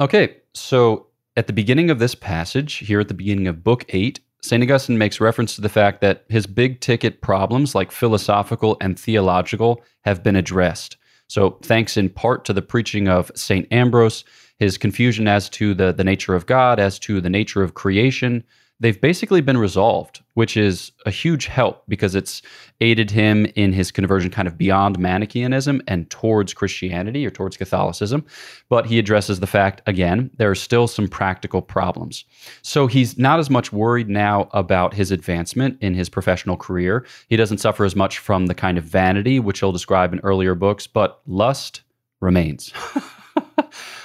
Okay, 0.00 0.38
so 0.54 1.06
at 1.36 1.46
the 1.46 1.52
beginning 1.52 1.88
of 1.88 2.00
this 2.00 2.16
passage, 2.16 2.78
here 2.78 2.98
at 2.98 3.06
the 3.06 3.14
beginning 3.14 3.46
of 3.46 3.62
Book 3.62 3.84
8, 3.90 4.18
St. 4.42 4.60
Augustine 4.60 4.98
makes 4.98 5.20
reference 5.20 5.54
to 5.54 5.60
the 5.60 5.68
fact 5.68 6.00
that 6.00 6.24
his 6.28 6.48
big 6.48 6.80
ticket 6.80 7.20
problems, 7.20 7.76
like 7.76 7.92
philosophical 7.92 8.76
and 8.80 8.98
theological, 8.98 9.84
have 10.00 10.24
been 10.24 10.34
addressed. 10.34 10.96
So, 11.32 11.52
thanks 11.62 11.96
in 11.96 12.10
part 12.10 12.44
to 12.44 12.52
the 12.52 12.60
preaching 12.60 13.08
of 13.08 13.32
St. 13.34 13.66
Ambrose, 13.72 14.22
his 14.58 14.76
confusion 14.76 15.26
as 15.26 15.48
to 15.48 15.72
the, 15.72 15.90
the 15.90 16.04
nature 16.04 16.34
of 16.34 16.44
God, 16.44 16.78
as 16.78 16.98
to 16.98 17.22
the 17.22 17.30
nature 17.30 17.62
of 17.62 17.72
creation, 17.72 18.44
they've 18.82 19.00
basically 19.00 19.40
been 19.40 19.56
resolved, 19.56 20.20
which 20.34 20.56
is 20.56 20.90
a 21.06 21.10
huge 21.10 21.46
help 21.46 21.84
because 21.86 22.16
it's 22.16 22.42
aided 22.80 23.12
him 23.12 23.46
in 23.54 23.72
his 23.72 23.92
conversion 23.92 24.28
kind 24.28 24.48
of 24.48 24.58
beyond 24.58 24.98
Manichaeanism 24.98 25.80
and 25.86 26.10
towards 26.10 26.52
Christianity 26.52 27.24
or 27.24 27.30
towards 27.30 27.56
Catholicism. 27.56 28.26
But 28.68 28.86
he 28.86 28.98
addresses 28.98 29.38
the 29.38 29.46
fact, 29.46 29.82
again, 29.86 30.30
there 30.36 30.50
are 30.50 30.56
still 30.56 30.88
some 30.88 31.06
practical 31.06 31.62
problems. 31.62 32.24
So 32.62 32.88
he's 32.88 33.16
not 33.16 33.38
as 33.38 33.48
much 33.48 33.72
worried 33.72 34.08
now 34.08 34.48
about 34.52 34.94
his 34.94 35.12
advancement 35.12 35.78
in 35.80 35.94
his 35.94 36.08
professional 36.08 36.56
career. 36.56 37.06
He 37.28 37.36
doesn't 37.36 37.58
suffer 37.58 37.84
as 37.84 37.94
much 37.94 38.18
from 38.18 38.46
the 38.46 38.54
kind 38.54 38.78
of 38.78 38.84
vanity, 38.84 39.38
which 39.38 39.60
he'll 39.60 39.70
describe 39.70 40.12
in 40.12 40.18
earlier 40.24 40.56
books, 40.56 40.88
but 40.88 41.20
lust 41.24 41.82
remains. 42.20 42.72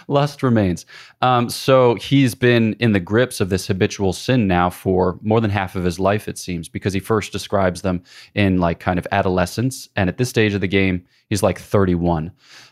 lust 0.07 0.43
remains. 0.43 0.85
Um, 1.21 1.49
so 1.49 1.95
he's 1.95 2.35
been 2.35 2.73
in 2.79 2.93
the 2.93 2.99
grips 2.99 3.41
of 3.41 3.49
this 3.49 3.67
habitual 3.67 4.13
sin 4.13 4.47
now 4.47 4.69
for 4.69 5.19
more 5.21 5.41
than 5.41 5.51
half 5.51 5.75
of 5.75 5.83
his 5.83 5.99
life, 5.99 6.27
it 6.27 6.37
seems, 6.37 6.69
because 6.69 6.93
he 6.93 6.99
first 6.99 7.31
describes 7.31 7.81
them 7.81 8.03
in 8.33 8.57
like 8.59 8.79
kind 8.79 8.99
of 8.99 9.07
adolescence. 9.11 9.89
And 9.95 10.09
at 10.09 10.17
this 10.17 10.29
stage 10.29 10.53
of 10.53 10.61
the 10.61 10.67
game, 10.67 11.05
he's 11.29 11.43
like 11.43 11.59
31. 11.59 12.31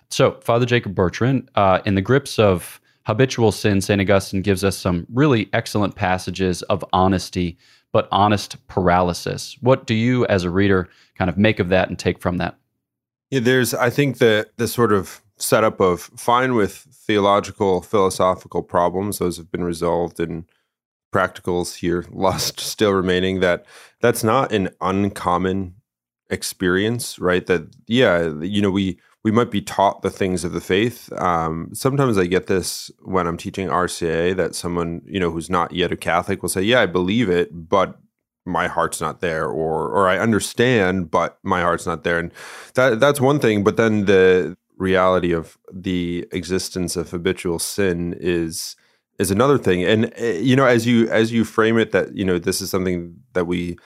So 0.09 0.39
Father 0.41 0.65
Jacob 0.65 0.95
Bertrand, 0.95 1.49
uh, 1.55 1.79
in 1.85 1.95
the 1.95 2.01
grips 2.01 2.39
of 2.39 2.79
habitual 3.05 3.51
sin, 3.51 3.81
St. 3.81 4.01
Augustine 4.01 4.41
gives 4.41 4.63
us 4.63 4.77
some 4.77 5.05
really 5.11 5.49
excellent 5.53 5.95
passages 5.95 6.61
of 6.63 6.83
honesty, 6.93 7.57
but 7.91 8.07
honest 8.11 8.65
paralysis. 8.67 9.57
What 9.61 9.85
do 9.85 9.93
you, 9.93 10.25
as 10.27 10.43
a 10.43 10.49
reader, 10.49 10.89
kind 11.17 11.29
of 11.29 11.37
make 11.37 11.59
of 11.59 11.69
that 11.69 11.89
and 11.89 11.97
take 11.97 12.19
from 12.19 12.37
that? 12.37 12.57
Yeah, 13.31 13.39
there's, 13.39 13.73
I 13.73 13.89
think, 13.89 14.19
the 14.19 14.47
the 14.57 14.67
sort 14.67 14.93
of 14.93 15.21
setup 15.37 15.79
of 15.79 16.01
fine 16.01 16.55
with 16.55 16.73
theological, 16.73 17.81
philosophical 17.81 18.63
problems. 18.63 19.19
Those 19.19 19.37
have 19.37 19.51
been 19.51 19.63
resolved 19.63 20.19
in 20.19 20.45
practicals 21.13 21.75
here, 21.75 22.05
lust 22.11 22.59
still 22.59 22.91
remaining. 22.91 23.39
That 23.39 23.65
that's 24.01 24.23
not 24.23 24.51
an 24.51 24.69
uncommon 24.81 25.75
experience, 26.29 27.19
right? 27.19 27.45
That 27.45 27.75
yeah, 27.87 28.33
you 28.41 28.61
know, 28.61 28.71
we 28.71 28.99
we 29.23 29.31
might 29.31 29.49
be 29.49 29.61
taught 29.61 30.03
the 30.03 30.11
things 30.11 30.43
of 30.43 30.53
the 30.53 30.61
faith. 30.61 31.11
Um, 31.13 31.69
sometimes 31.73 32.17
I 32.17 32.27
get 32.27 32.47
this 32.47 32.91
when 33.01 33.25
I'm 33.25 33.37
teaching 33.37 33.69
RCIA 33.69 34.35
that 34.35 34.55
someone 34.55 35.01
you 35.05 35.19
know 35.19 35.31
who's 35.31 35.49
not 35.49 35.73
yet 35.73 35.91
a 35.91 35.97
Catholic 35.97 36.41
will 36.41 36.49
say, 36.49 36.61
"Yeah, 36.61 36.81
I 36.81 36.85
believe 36.85 37.29
it, 37.29 37.49
but 37.69 37.99
my 38.45 38.67
heart's 38.67 39.01
not 39.01 39.21
there," 39.21 39.47
or 39.47 39.89
"or 39.89 40.07
I 40.07 40.19
understand, 40.19 41.11
but 41.11 41.39
my 41.43 41.61
heart's 41.61 41.85
not 41.85 42.03
there." 42.03 42.19
And 42.19 42.31
that 42.75 42.99
that's 42.99 43.21
one 43.21 43.39
thing. 43.39 43.63
But 43.63 43.77
then 43.77 44.05
the 44.05 44.57
reality 44.77 45.31
of 45.33 45.57
the 45.71 46.27
existence 46.31 46.95
of 46.95 47.11
habitual 47.11 47.59
sin 47.59 48.15
is 48.19 48.75
is 49.17 49.31
another 49.31 49.57
thing 49.57 49.83
and 49.83 50.13
uh, 50.19 50.25
you 50.25 50.55
know 50.55 50.65
as 50.65 50.85
you 50.85 51.07
as 51.09 51.31
you 51.31 51.45
frame 51.45 51.77
it 51.77 51.91
that 51.91 52.13
you 52.15 52.25
know 52.25 52.37
this 52.37 52.59
is 52.59 52.69
something 52.69 53.15
that 53.33 53.45
we 53.45 53.77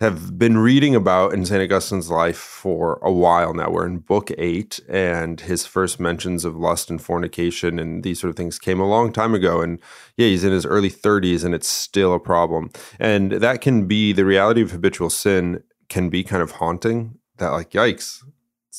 have 0.00 0.38
been 0.38 0.56
reading 0.56 0.94
about 0.94 1.34
in 1.34 1.44
St. 1.44 1.62
Augustine's 1.62 2.10
life 2.10 2.38
for 2.38 2.98
a 3.02 3.12
while 3.12 3.52
now. 3.52 3.68
We're 3.68 3.86
in 3.86 3.98
book 3.98 4.30
eight, 4.38 4.80
and 4.88 5.38
his 5.38 5.66
first 5.66 6.00
mentions 6.00 6.46
of 6.46 6.56
lust 6.56 6.88
and 6.88 7.00
fornication 7.00 7.78
and 7.78 8.02
these 8.02 8.18
sort 8.18 8.30
of 8.30 8.36
things 8.36 8.58
came 8.58 8.80
a 8.80 8.88
long 8.88 9.12
time 9.12 9.34
ago. 9.34 9.60
And 9.60 9.78
yeah, 10.16 10.28
he's 10.28 10.42
in 10.42 10.52
his 10.52 10.64
early 10.64 10.90
30s, 10.90 11.44
and 11.44 11.54
it's 11.54 11.68
still 11.68 12.14
a 12.14 12.18
problem. 12.18 12.70
And 12.98 13.32
that 13.32 13.60
can 13.60 13.86
be 13.86 14.14
the 14.14 14.24
reality 14.24 14.62
of 14.62 14.70
habitual 14.70 15.10
sin, 15.10 15.62
can 15.90 16.08
be 16.08 16.24
kind 16.24 16.42
of 16.42 16.52
haunting. 16.52 17.18
That, 17.36 17.50
like, 17.50 17.70
yikes, 17.72 18.22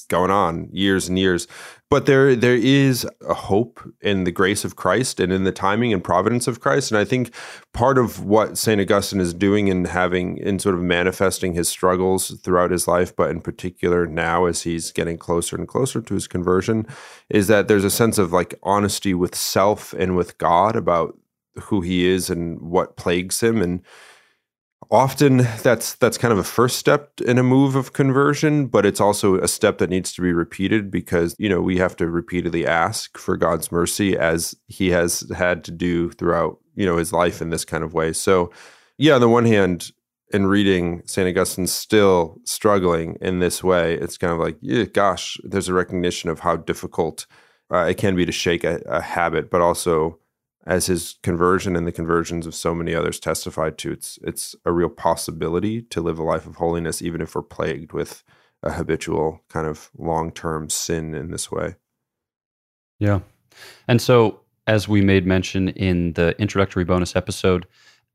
going 0.07 0.31
on 0.31 0.69
years 0.71 1.07
and 1.07 1.17
years. 1.17 1.47
But 1.89 2.05
there 2.05 2.35
there 2.35 2.55
is 2.55 3.05
a 3.27 3.33
hope 3.33 3.81
in 3.99 4.23
the 4.23 4.31
grace 4.31 4.63
of 4.63 4.75
Christ 4.75 5.19
and 5.19 5.31
in 5.31 5.43
the 5.43 5.51
timing 5.51 5.91
and 5.91 6.03
providence 6.03 6.47
of 6.47 6.61
Christ. 6.61 6.91
And 6.91 6.97
I 6.97 7.05
think 7.05 7.33
part 7.73 7.97
of 7.97 8.23
what 8.23 8.57
St 8.57 8.79
Augustine 8.79 9.19
is 9.19 9.33
doing 9.33 9.67
in 9.67 9.85
having 9.85 10.37
in 10.37 10.59
sort 10.59 10.75
of 10.75 10.81
manifesting 10.81 11.53
his 11.53 11.67
struggles 11.67 12.39
throughout 12.41 12.71
his 12.71 12.87
life 12.87 13.15
but 13.15 13.29
in 13.29 13.41
particular 13.41 14.05
now 14.07 14.45
as 14.45 14.61
he's 14.61 14.91
getting 14.91 15.17
closer 15.17 15.55
and 15.55 15.67
closer 15.67 16.01
to 16.01 16.13
his 16.13 16.27
conversion 16.27 16.87
is 17.29 17.47
that 17.47 17.67
there's 17.67 17.83
a 17.83 17.89
sense 17.89 18.17
of 18.17 18.31
like 18.31 18.55
honesty 18.63 19.13
with 19.13 19.35
self 19.35 19.93
and 19.93 20.15
with 20.15 20.37
God 20.37 20.75
about 20.75 21.17
who 21.55 21.81
he 21.81 22.05
is 22.05 22.29
and 22.29 22.61
what 22.61 22.97
plagues 22.97 23.41
him. 23.41 23.61
And 23.61 23.81
often 24.91 25.37
that's 25.63 25.95
that's 25.95 26.17
kind 26.17 26.33
of 26.33 26.37
a 26.37 26.43
first 26.43 26.77
step 26.77 27.13
in 27.25 27.37
a 27.37 27.43
move 27.43 27.75
of 27.75 27.93
conversion 27.93 28.67
but 28.67 28.85
it's 28.85 28.99
also 28.99 29.35
a 29.39 29.47
step 29.47 29.77
that 29.77 29.89
needs 29.89 30.11
to 30.11 30.21
be 30.21 30.33
repeated 30.33 30.91
because 30.91 31.33
you 31.39 31.47
know 31.47 31.61
we 31.61 31.77
have 31.77 31.95
to 31.95 32.09
repeatedly 32.09 32.67
ask 32.67 33.17
for 33.17 33.37
God's 33.37 33.71
mercy 33.71 34.17
as 34.17 34.53
he 34.67 34.89
has 34.89 35.23
had 35.35 35.63
to 35.63 35.71
do 35.71 36.11
throughout 36.11 36.59
you 36.75 36.85
know 36.85 36.97
his 36.97 37.13
life 37.13 37.41
in 37.41 37.49
this 37.49 37.63
kind 37.63 37.85
of 37.85 37.93
way 37.93 38.11
so 38.11 38.51
yeah 38.97 39.15
on 39.15 39.21
the 39.21 39.29
one 39.29 39.45
hand 39.45 39.91
in 40.33 40.45
reading 40.45 41.01
St. 41.05 41.27
Augustine's 41.27 41.73
still 41.73 42.37
struggling 42.43 43.17
in 43.21 43.39
this 43.39 43.63
way 43.63 43.95
it's 43.95 44.17
kind 44.17 44.33
of 44.33 44.39
like 44.39 44.57
yeah, 44.59 44.83
gosh 44.83 45.37
there's 45.43 45.69
a 45.69 45.73
recognition 45.73 46.29
of 46.29 46.41
how 46.41 46.57
difficult 46.57 47.25
uh, 47.73 47.85
it 47.85 47.95
can 47.95 48.17
be 48.17 48.25
to 48.25 48.31
shake 48.33 48.65
a, 48.65 48.81
a 48.87 49.01
habit 49.01 49.49
but 49.49 49.61
also 49.61 50.19
as 50.65 50.85
his 50.85 51.15
conversion 51.23 51.75
and 51.75 51.87
the 51.87 51.91
conversions 51.91 52.45
of 52.45 52.53
so 52.53 52.75
many 52.75 52.93
others 52.93 53.19
testified 53.19 53.77
to, 53.79 53.91
it's 53.91 54.19
it's 54.23 54.55
a 54.65 54.71
real 54.71 54.89
possibility 54.89 55.81
to 55.83 56.01
live 56.01 56.19
a 56.19 56.23
life 56.23 56.45
of 56.45 56.55
holiness, 56.55 57.01
even 57.01 57.21
if 57.21 57.35
we're 57.35 57.41
plagued 57.41 57.93
with 57.93 58.23
a 58.63 58.73
habitual 58.73 59.41
kind 59.49 59.67
of 59.67 59.89
long 59.97 60.31
term 60.31 60.69
sin 60.69 61.15
in 61.15 61.31
this 61.31 61.51
way. 61.51 61.75
Yeah, 62.99 63.21
and 63.87 64.01
so 64.01 64.41
as 64.67 64.87
we 64.87 65.01
made 65.01 65.25
mention 65.25 65.69
in 65.69 66.13
the 66.13 66.39
introductory 66.39 66.83
bonus 66.83 67.15
episode 67.15 67.65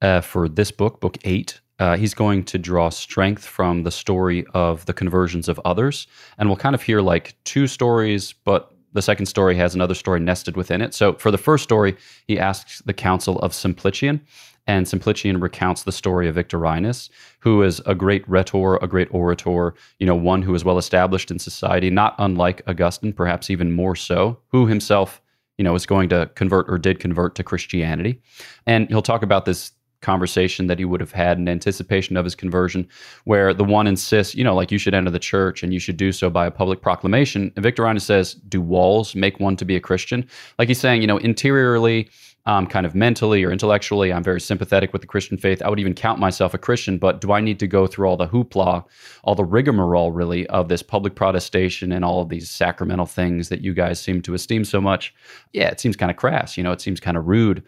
uh, 0.02 0.20
for 0.20 0.48
this 0.48 0.70
book, 0.70 1.00
book 1.00 1.18
eight. 1.24 1.60
Uh, 1.78 1.96
he's 1.96 2.14
going 2.14 2.42
to 2.42 2.58
draw 2.58 2.88
strength 2.88 3.44
from 3.44 3.82
the 3.82 3.90
story 3.90 4.46
of 4.54 4.86
the 4.86 4.94
conversions 4.94 5.48
of 5.48 5.60
others. 5.64 6.06
And 6.38 6.48
we'll 6.48 6.56
kind 6.56 6.74
of 6.74 6.82
hear 6.82 7.02
like 7.02 7.36
two 7.44 7.66
stories, 7.66 8.32
but 8.32 8.72
the 8.96 9.02
second 9.02 9.26
story 9.26 9.54
has 9.56 9.74
another 9.74 9.94
story 9.94 10.18
nested 10.18 10.56
within 10.56 10.82
it. 10.82 10.94
So 10.94 11.12
for 11.14 11.30
the 11.30 11.38
first 11.38 11.62
story, 11.62 11.96
he 12.26 12.38
asks 12.38 12.80
the 12.86 12.92
counsel 12.92 13.38
of 13.40 13.52
Simplician, 13.52 14.20
and 14.66 14.86
Simplician 14.88 15.40
recounts 15.40 15.84
the 15.84 15.92
story 15.92 16.28
of 16.28 16.34
Victorinus, 16.34 17.08
who 17.38 17.62
is 17.62 17.80
a 17.86 17.94
great 17.94 18.28
rhetor, 18.28 18.76
a 18.76 18.88
great 18.88 19.08
orator, 19.12 19.74
you 20.00 20.06
know, 20.06 20.16
one 20.16 20.42
who 20.42 20.54
is 20.54 20.64
well 20.64 20.78
established 20.78 21.30
in 21.30 21.38
society, 21.38 21.90
not 21.90 22.16
unlike 22.18 22.62
Augustine, 22.66 23.12
perhaps 23.12 23.50
even 23.50 23.70
more 23.70 23.94
so, 23.94 24.38
who 24.48 24.66
himself, 24.66 25.22
you 25.56 25.62
know, 25.62 25.74
is 25.74 25.86
going 25.86 26.08
to 26.08 26.28
convert 26.34 26.68
or 26.68 26.78
did 26.78 26.98
convert 26.98 27.36
to 27.36 27.44
Christianity. 27.44 28.20
And 28.66 28.88
he'll 28.88 29.02
talk 29.02 29.22
about 29.22 29.44
this 29.44 29.70
conversation 30.00 30.66
that 30.66 30.78
he 30.78 30.84
would 30.84 31.00
have 31.00 31.12
had 31.12 31.38
in 31.38 31.48
anticipation 31.48 32.16
of 32.16 32.24
his 32.24 32.34
conversion, 32.34 32.88
where 33.24 33.52
the 33.52 33.64
one 33.64 33.86
insists, 33.86 34.34
you 34.34 34.44
know, 34.44 34.54
like 34.54 34.70
you 34.70 34.78
should 34.78 34.94
enter 34.94 35.10
the 35.10 35.18
church 35.18 35.62
and 35.62 35.72
you 35.72 35.78
should 35.78 35.96
do 35.96 36.12
so 36.12 36.30
by 36.30 36.46
a 36.46 36.50
public 36.50 36.82
proclamation. 36.82 37.52
And 37.56 37.62
Victorinus 37.62 38.04
says, 38.04 38.34
Do 38.34 38.60
walls 38.60 39.14
make 39.14 39.40
one 39.40 39.56
to 39.56 39.64
be 39.64 39.76
a 39.76 39.80
Christian? 39.80 40.28
Like 40.58 40.68
he's 40.68 40.80
saying, 40.80 41.00
you 41.00 41.06
know, 41.06 41.18
interiorly, 41.18 42.08
um, 42.46 42.66
kind 42.66 42.86
of 42.86 42.94
mentally 42.94 43.42
or 43.42 43.50
intellectually, 43.50 44.12
I'm 44.12 44.22
very 44.22 44.40
sympathetic 44.40 44.92
with 44.92 45.02
the 45.02 45.08
Christian 45.08 45.36
faith. 45.36 45.60
I 45.62 45.68
would 45.68 45.80
even 45.80 45.94
count 45.94 46.20
myself 46.20 46.54
a 46.54 46.58
Christian, 46.58 46.96
but 46.96 47.20
do 47.20 47.32
I 47.32 47.40
need 47.40 47.58
to 47.58 47.66
go 47.66 47.86
through 47.88 48.08
all 48.08 48.16
the 48.16 48.28
hoopla, 48.28 48.84
all 49.24 49.34
the 49.34 49.44
rigmarole, 49.44 50.12
really, 50.12 50.46
of 50.46 50.68
this 50.68 50.82
public 50.82 51.16
protestation 51.16 51.90
and 51.90 52.04
all 52.04 52.22
of 52.22 52.28
these 52.28 52.48
sacramental 52.48 53.06
things 53.06 53.48
that 53.48 53.62
you 53.62 53.74
guys 53.74 54.00
seem 54.00 54.22
to 54.22 54.34
esteem 54.34 54.64
so 54.64 54.80
much? 54.80 55.12
Yeah, 55.52 55.68
it 55.68 55.80
seems 55.80 55.96
kind 55.96 56.10
of 56.10 56.16
crass. 56.16 56.56
You 56.56 56.62
know, 56.62 56.72
it 56.72 56.80
seems 56.80 57.00
kind 57.00 57.16
of 57.16 57.26
rude. 57.26 57.64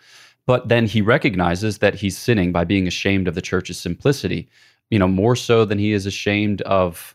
But 0.48 0.68
then 0.68 0.87
he 0.87 1.02
recognizes 1.02 1.76
that 1.78 1.94
he's 1.96 2.16
sinning 2.16 2.52
by 2.52 2.64
being 2.64 2.87
ashamed 2.87 3.28
of 3.28 3.34
the 3.34 3.42
church's 3.42 3.78
simplicity, 3.78 4.48
you 4.88 4.98
know, 4.98 5.06
more 5.06 5.37
so 5.37 5.66
than 5.66 5.78
he 5.78 5.92
is 5.92 6.06
ashamed 6.06 6.62
of. 6.62 7.14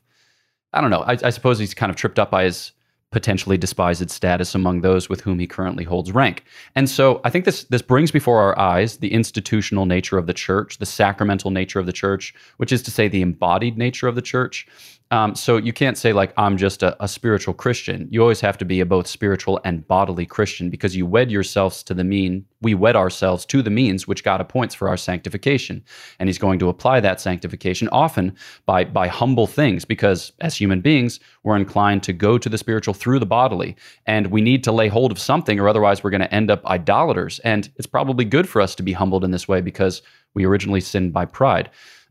I 0.72 0.82
don't 0.82 0.92
know. 0.92 1.02
I, 1.02 1.18
I 1.24 1.32
suppose 1.32 1.58
he's 1.58 1.74
kind 1.74 1.90
of 1.90 1.96
tripped 1.96 2.20
up 2.20 2.30
by 2.30 2.44
his 2.44 2.74
potentially 3.10 3.58
despised 3.58 4.08
status 4.12 4.54
among 4.54 4.82
those 4.82 5.10
with 5.10 5.22
whom 5.22 5.40
he 5.40 5.48
currently 5.48 5.84
holds 5.84 6.12
rank. 6.12 6.44
And 6.76 6.88
so 6.88 7.22
I 7.24 7.32
think 7.32 7.46
this 7.46 7.64
this 7.64 7.82
brings 7.82 8.12
before 8.12 8.40
our 8.40 8.58
eyes 8.60 8.98
the 8.98 9.12
institutional 9.12 9.88
nature 9.88 10.20
of 10.20 10.28
the 10.28 10.34
church, 10.34 10.78
the 10.78 10.86
sacramental 10.86 11.50
nature 11.50 11.80
of 11.80 11.88
the 11.88 11.92
church, 11.92 12.36
which 12.58 12.72
is 12.72 12.84
to 12.84 12.92
say 12.92 13.08
the 13.08 13.24
embodied 13.24 13.80
nature 13.80 14.08
of 14.08 14.14
the 14.14 14.22
church. 14.22 14.68
Um, 15.14 15.36
so 15.36 15.58
you 15.58 15.74
can't 15.74 15.96
say 15.96 16.12
like 16.12 16.34
I'm 16.38 16.58
just 16.58 16.82
a, 16.82 16.98
a, 17.04 17.08
spiritual 17.08 17.54
Christian. 17.54 18.08
You 18.10 18.20
always 18.24 18.42
have 18.42 18.58
to 18.58 18.66
be 18.66 18.80
a 18.80 18.86
both 18.86 19.06
spiritual 19.06 19.62
and 19.64 19.88
bodily 19.88 20.26
Christian 20.26 20.72
because 20.72 20.96
you 20.96 21.06
wed 21.06 21.30
yourselves 21.30 21.84
to 21.84 21.94
the 21.94 22.04
mean. 22.04 22.48
We 22.64 22.74
wed 22.74 22.96
ourselves 22.96 23.46
to 23.48 23.62
the 23.62 23.70
means 23.70 24.08
which 24.08 24.24
God 24.24 24.42
appoints 24.42 24.74
for 24.74 24.90
our 24.90 24.98
sanctification, 24.98 25.84
and 26.18 26.28
He's 26.28 26.40
going 26.40 26.58
to 26.58 26.68
apply 26.68 27.00
that 27.02 27.22
sanctification 27.22 27.90
often 27.90 28.36
by 28.66 28.86
by 28.86 29.08
humble 29.08 29.46
things 29.46 29.86
because 29.86 30.32
as 30.42 30.58
human 30.58 30.82
beings 30.82 31.20
we're 31.44 31.58
inclined 31.58 32.02
to 32.04 32.14
go 32.14 32.40
to 32.40 32.50
the 32.50 32.58
spiritual 32.58 32.96
through 32.96 33.20
the 33.20 33.28
bodily, 33.28 33.76
and 34.08 34.32
we 34.32 34.42
need 34.42 34.64
to 34.64 34.72
lay 34.72 34.88
hold 34.88 35.12
of 35.12 35.20
something, 35.20 35.60
or 35.60 35.70
otherwise 35.70 36.04
we're 36.04 36.10
going 36.10 36.22
to 36.22 36.34
end 36.34 36.50
up 36.50 36.66
idolaters. 36.66 37.38
And 37.44 37.70
it's 37.76 37.86
probably 37.86 38.26
good 38.26 38.50
for 38.50 38.62
us 38.64 38.74
to 38.74 38.82
be 38.82 38.94
humbled 38.94 39.24
in 39.24 39.30
this 39.30 39.48
way 39.48 39.62
because 39.62 40.02
we 40.34 40.44
originally 40.44 40.82
sinned 40.82 41.14
by 41.14 41.26
pride. 41.26 41.70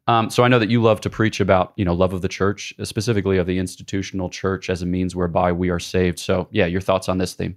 Um, 0.08 0.30
so 0.30 0.42
I 0.42 0.48
know 0.48 0.58
that 0.58 0.70
you 0.70 0.82
love 0.82 1.00
to 1.02 1.10
preach 1.10 1.40
about, 1.40 1.72
you 1.76 1.84
know, 1.84 1.94
love 1.94 2.12
of 2.12 2.22
the 2.22 2.28
church, 2.28 2.74
specifically 2.82 3.38
of 3.38 3.46
the 3.46 3.58
institutional 3.58 4.30
church 4.30 4.68
as 4.68 4.82
a 4.82 4.86
means 4.86 5.14
whereby 5.14 5.52
we 5.52 5.70
are 5.70 5.78
saved. 5.78 6.18
So, 6.18 6.48
yeah, 6.50 6.66
your 6.66 6.80
thoughts 6.80 7.08
on 7.08 7.18
this 7.18 7.34
theme? 7.34 7.56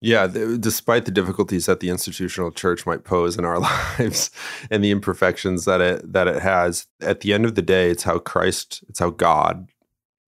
Yeah, 0.00 0.28
th- 0.28 0.60
despite 0.60 1.06
the 1.06 1.10
difficulties 1.10 1.66
that 1.66 1.80
the 1.80 1.90
institutional 1.90 2.52
church 2.52 2.86
might 2.86 3.04
pose 3.04 3.36
in 3.36 3.44
our 3.44 3.58
lives 3.98 4.30
and 4.70 4.84
the 4.84 4.90
imperfections 4.90 5.64
that 5.64 5.80
it 5.80 6.12
that 6.12 6.28
it 6.28 6.42
has, 6.42 6.86
at 7.00 7.20
the 7.20 7.32
end 7.32 7.44
of 7.44 7.54
the 7.54 7.62
day, 7.62 7.90
it's 7.90 8.04
how 8.04 8.18
Christ, 8.18 8.84
it's 8.88 9.00
how 9.00 9.10
God, 9.10 9.68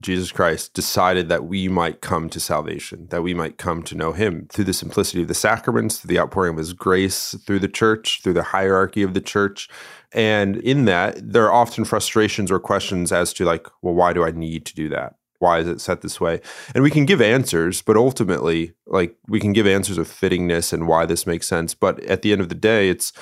Jesus 0.02 0.32
Christ, 0.32 0.74
decided 0.74 1.28
that 1.28 1.44
we 1.44 1.68
might 1.68 2.00
come 2.00 2.30
to 2.30 2.40
salvation, 2.40 3.06
that 3.10 3.22
we 3.22 3.34
might 3.34 3.58
come 3.58 3.82
to 3.82 3.94
know 3.94 4.12
Him 4.12 4.46
through 4.50 4.64
the 4.64 4.72
simplicity 4.72 5.22
of 5.22 5.28
the 5.28 5.34
sacraments, 5.34 5.98
through 5.98 6.08
the 6.08 6.20
outpouring 6.20 6.52
of 6.52 6.58
His 6.58 6.72
grace, 6.72 7.34
through 7.46 7.58
the 7.58 7.68
church, 7.68 8.20
through 8.22 8.32
the 8.32 8.42
hierarchy 8.42 9.02
of 9.02 9.14
the 9.14 9.20
church, 9.20 9.68
and 10.12 10.56
in 10.56 10.86
that, 10.86 11.32
there 11.32 11.44
are 11.44 11.52
often 11.52 11.84
frustrations 11.84 12.50
or 12.50 12.58
questions 12.58 13.12
as 13.12 13.32
to, 13.34 13.44
like, 13.44 13.66
well, 13.82 13.94
why 13.94 14.12
do 14.12 14.24
I 14.24 14.30
need 14.30 14.66
to 14.66 14.74
do 14.74 14.88
that? 14.88 15.14
Why 15.38 15.60
is 15.60 15.68
it 15.68 15.80
set 15.80 16.02
this 16.02 16.20
way? 16.20 16.40
And 16.74 16.82
we 16.82 16.90
can 16.90 17.06
give 17.06 17.22
answers, 17.22 17.80
but 17.80 17.96
ultimately, 17.96 18.74
like, 18.86 19.16
we 19.26 19.40
can 19.40 19.52
give 19.52 19.66
answers 19.66 19.98
of 19.98 20.06
fittingness 20.06 20.72
and 20.72 20.86
why 20.86 21.06
this 21.06 21.26
makes 21.26 21.46
sense. 21.46 21.74
But 21.74 22.00
at 22.00 22.22
the 22.22 22.32
end 22.32 22.42
of 22.42 22.50
the 22.50 22.54
day, 22.54 22.90
it's 22.90 23.12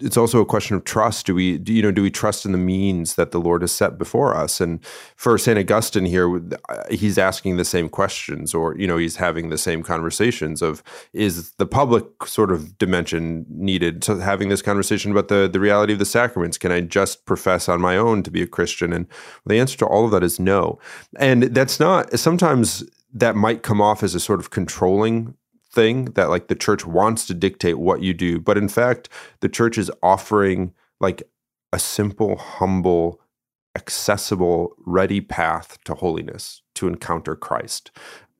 it's 0.00 0.16
also 0.16 0.40
a 0.40 0.46
question 0.46 0.76
of 0.76 0.84
trust. 0.84 1.26
Do 1.26 1.34
we, 1.34 1.58
do, 1.58 1.72
you 1.72 1.82
know, 1.82 1.90
do 1.90 2.02
we 2.02 2.10
trust 2.10 2.44
in 2.44 2.52
the 2.52 2.58
means 2.58 3.14
that 3.14 3.30
the 3.30 3.40
Lord 3.40 3.62
has 3.62 3.72
set 3.72 3.98
before 3.98 4.36
us? 4.36 4.60
And 4.60 4.84
for 5.16 5.38
Saint 5.38 5.58
Augustine 5.58 6.04
here, 6.04 6.40
uh, 6.68 6.82
he's 6.90 7.18
asking 7.18 7.56
the 7.56 7.64
same 7.64 7.88
questions, 7.88 8.54
or 8.54 8.76
you 8.76 8.86
know, 8.86 8.96
he's 8.96 9.16
having 9.16 9.48
the 9.48 9.58
same 9.58 9.82
conversations 9.82 10.62
of 10.62 10.82
is 11.12 11.52
the 11.52 11.66
public 11.66 12.04
sort 12.26 12.50
of 12.50 12.76
dimension 12.78 13.46
needed 13.48 14.02
to 14.02 14.16
having 14.16 14.48
this 14.48 14.62
conversation 14.62 15.10
about 15.10 15.28
the 15.28 15.48
the 15.50 15.60
reality 15.60 15.92
of 15.92 15.98
the 15.98 16.04
sacraments? 16.04 16.58
Can 16.58 16.72
I 16.72 16.80
just 16.80 17.24
profess 17.24 17.68
on 17.68 17.80
my 17.80 17.96
own 17.96 18.22
to 18.24 18.30
be 18.30 18.42
a 18.42 18.46
Christian? 18.46 18.92
And 18.92 19.06
the 19.46 19.58
answer 19.58 19.78
to 19.78 19.86
all 19.86 20.04
of 20.04 20.10
that 20.10 20.22
is 20.22 20.38
no. 20.38 20.78
And 21.18 21.44
that's 21.44 21.80
not 21.80 22.18
sometimes 22.18 22.84
that 23.14 23.34
might 23.34 23.62
come 23.62 23.80
off 23.80 24.02
as 24.02 24.14
a 24.14 24.20
sort 24.20 24.40
of 24.40 24.50
controlling 24.50 25.34
thing 25.76 26.06
that 26.16 26.28
like 26.28 26.48
the 26.48 26.54
church 26.56 26.84
wants 26.84 27.26
to 27.26 27.34
dictate 27.34 27.78
what 27.78 28.02
you 28.02 28.12
do 28.12 28.40
but 28.40 28.58
in 28.58 28.68
fact 28.68 29.08
the 29.40 29.48
church 29.48 29.78
is 29.78 29.90
offering 30.02 30.72
like 31.00 31.22
a 31.72 31.78
simple 31.78 32.36
humble 32.36 33.20
accessible 33.76 34.74
ready 34.84 35.20
path 35.20 35.78
to 35.84 35.94
holiness 35.94 36.62
to 36.74 36.88
encounter 36.88 37.36
christ 37.36 37.90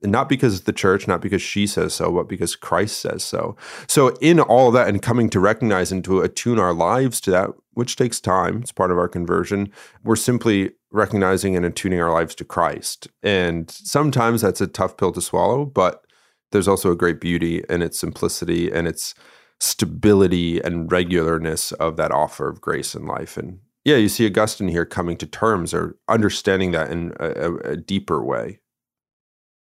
not 0.03 0.29
because 0.29 0.61
the 0.61 0.73
church, 0.73 1.07
not 1.07 1.21
because 1.21 1.41
she 1.41 1.65
says 1.65 1.93
so, 1.93 2.11
but 2.11 2.29
because 2.29 2.55
Christ 2.55 2.99
says 2.99 3.23
so. 3.23 3.55
So, 3.87 4.09
in 4.21 4.39
all 4.39 4.71
that 4.71 4.87
and 4.87 5.01
coming 5.01 5.29
to 5.31 5.39
recognize 5.39 5.91
and 5.91 6.03
to 6.03 6.21
attune 6.21 6.59
our 6.59 6.73
lives 6.73 7.19
to 7.21 7.31
that, 7.31 7.49
which 7.71 7.95
takes 7.95 8.19
time, 8.19 8.61
it's 8.61 8.71
part 8.71 8.91
of 8.91 8.97
our 8.97 9.07
conversion, 9.07 9.71
we're 10.03 10.15
simply 10.15 10.71
recognizing 10.91 11.55
and 11.55 11.65
attuning 11.65 11.99
our 11.99 12.11
lives 12.11 12.35
to 12.35 12.45
Christ. 12.45 13.07
And 13.23 13.69
sometimes 13.69 14.41
that's 14.41 14.61
a 14.61 14.67
tough 14.67 14.97
pill 14.97 15.11
to 15.11 15.21
swallow, 15.21 15.65
but 15.65 16.05
there's 16.51 16.67
also 16.67 16.91
a 16.91 16.95
great 16.95 17.19
beauty 17.19 17.63
in 17.69 17.81
its 17.81 17.99
simplicity 17.99 18.71
and 18.71 18.87
its 18.87 19.13
stability 19.59 20.59
and 20.61 20.89
regularness 20.89 21.73
of 21.73 21.97
that 21.97 22.11
offer 22.11 22.47
of 22.47 22.61
grace 22.61 22.95
in 22.95 23.05
life. 23.05 23.37
And 23.37 23.59
yeah, 23.83 23.95
you 23.95 24.09
see 24.09 24.25
Augustine 24.25 24.67
here 24.67 24.85
coming 24.85 25.17
to 25.17 25.25
terms 25.25 25.73
or 25.73 25.97
understanding 26.07 26.71
that 26.71 26.91
in 26.91 27.13
a, 27.19 27.53
a 27.71 27.77
deeper 27.77 28.23
way. 28.23 28.59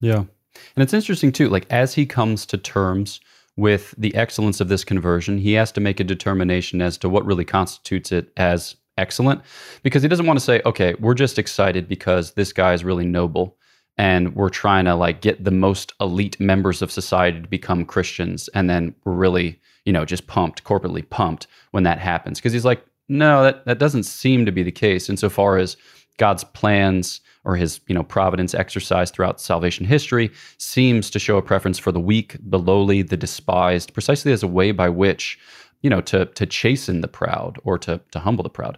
Yeah. 0.02 0.26
And 0.76 0.84
it's 0.84 0.94
interesting 0.94 1.32
too, 1.32 1.50
like 1.50 1.66
as 1.70 1.94
he 1.94 2.06
comes 2.06 2.46
to 2.48 2.58
terms 2.58 3.20
with 3.58 3.96
the 3.98 4.14
excellence 4.16 4.60
of 4.60 4.68
this 4.68 4.84
conversion, 4.84 5.38
he 5.38 5.54
has 5.54 5.72
to 5.74 5.82
make 5.82 6.00
a 6.00 6.04
determination 6.04 6.82
as 6.82 6.98
to 7.00 7.10
what 7.10 7.26
really 7.26 7.46
constitutes 7.46 8.12
it 8.12 8.32
as 8.36 8.76
excellent 8.98 9.42
because 9.84 10.02
he 10.02 10.10
doesn't 10.10 10.26
want 10.26 10.40
to 10.40 10.46
say, 10.46 10.62
okay, 10.66 10.96
we're 11.00 11.14
just 11.14 11.40
excited 11.40 11.88
because 11.88 12.32
this 12.32 12.54
guy 12.54 12.74
is 12.74 12.84
really 12.84 13.06
noble 13.06 13.58
and 13.98 14.36
we're 14.36 14.50
trying 14.50 14.86
to 14.86 14.96
like 14.96 15.22
get 15.22 15.44
the 15.44 15.52
most 15.52 15.94
elite 16.02 16.40
members 16.40 16.82
of 16.82 16.92
society 16.92 17.42
to 17.42 17.48
become 17.48 17.86
Christians 17.86 18.50
and 18.50 18.70
then 18.70 18.94
we're 19.04 19.14
really, 19.14 19.60
you 19.86 19.94
know, 19.94 20.06
just 20.06 20.28
pumped, 20.28 20.64
corporately 20.64 21.08
pumped 21.10 21.48
when 21.72 21.84
that 21.84 22.00
happens 22.00 22.40
because 22.40 22.54
he's 22.54 22.66
like, 22.66 22.86
no, 23.08 23.44
that 23.44 23.66
that 23.66 23.80
doesn't 23.80 24.04
seem 24.04 24.46
to 24.46 24.52
be 24.52 24.64
the 24.64 24.72
case 24.72 25.10
insofar 25.10 25.58
as 25.58 25.78
God's 26.18 26.44
plans 26.44 27.22
or 27.44 27.56
his, 27.56 27.80
you 27.88 27.94
know, 27.94 28.04
providence 28.04 28.54
exercised 28.54 29.14
throughout 29.14 29.40
salvation 29.40 29.86
history 29.86 30.32
seems 30.58 31.10
to 31.12 31.20
show 31.20 31.38
a 31.38 31.42
preference 31.42 31.78
for 31.78 31.92
the 31.92 32.00
weak, 32.00 32.36
the 32.40 32.58
lowly, 32.58 33.02
the 33.04 33.18
despised, 33.18 33.94
precisely 33.94 34.32
as 34.32 34.42
a 34.42 34.48
way 34.48 34.72
by 34.72 34.90
which, 34.90 35.38
you 35.82 35.90
know, 35.90 36.02
to 36.02 36.26
to 36.26 36.46
chasten 36.46 37.02
the 37.02 37.08
proud 37.08 37.60
or 37.64 37.78
to 37.78 38.02
to 38.12 38.20
humble 38.20 38.44
the 38.44 38.50
proud. 38.50 38.78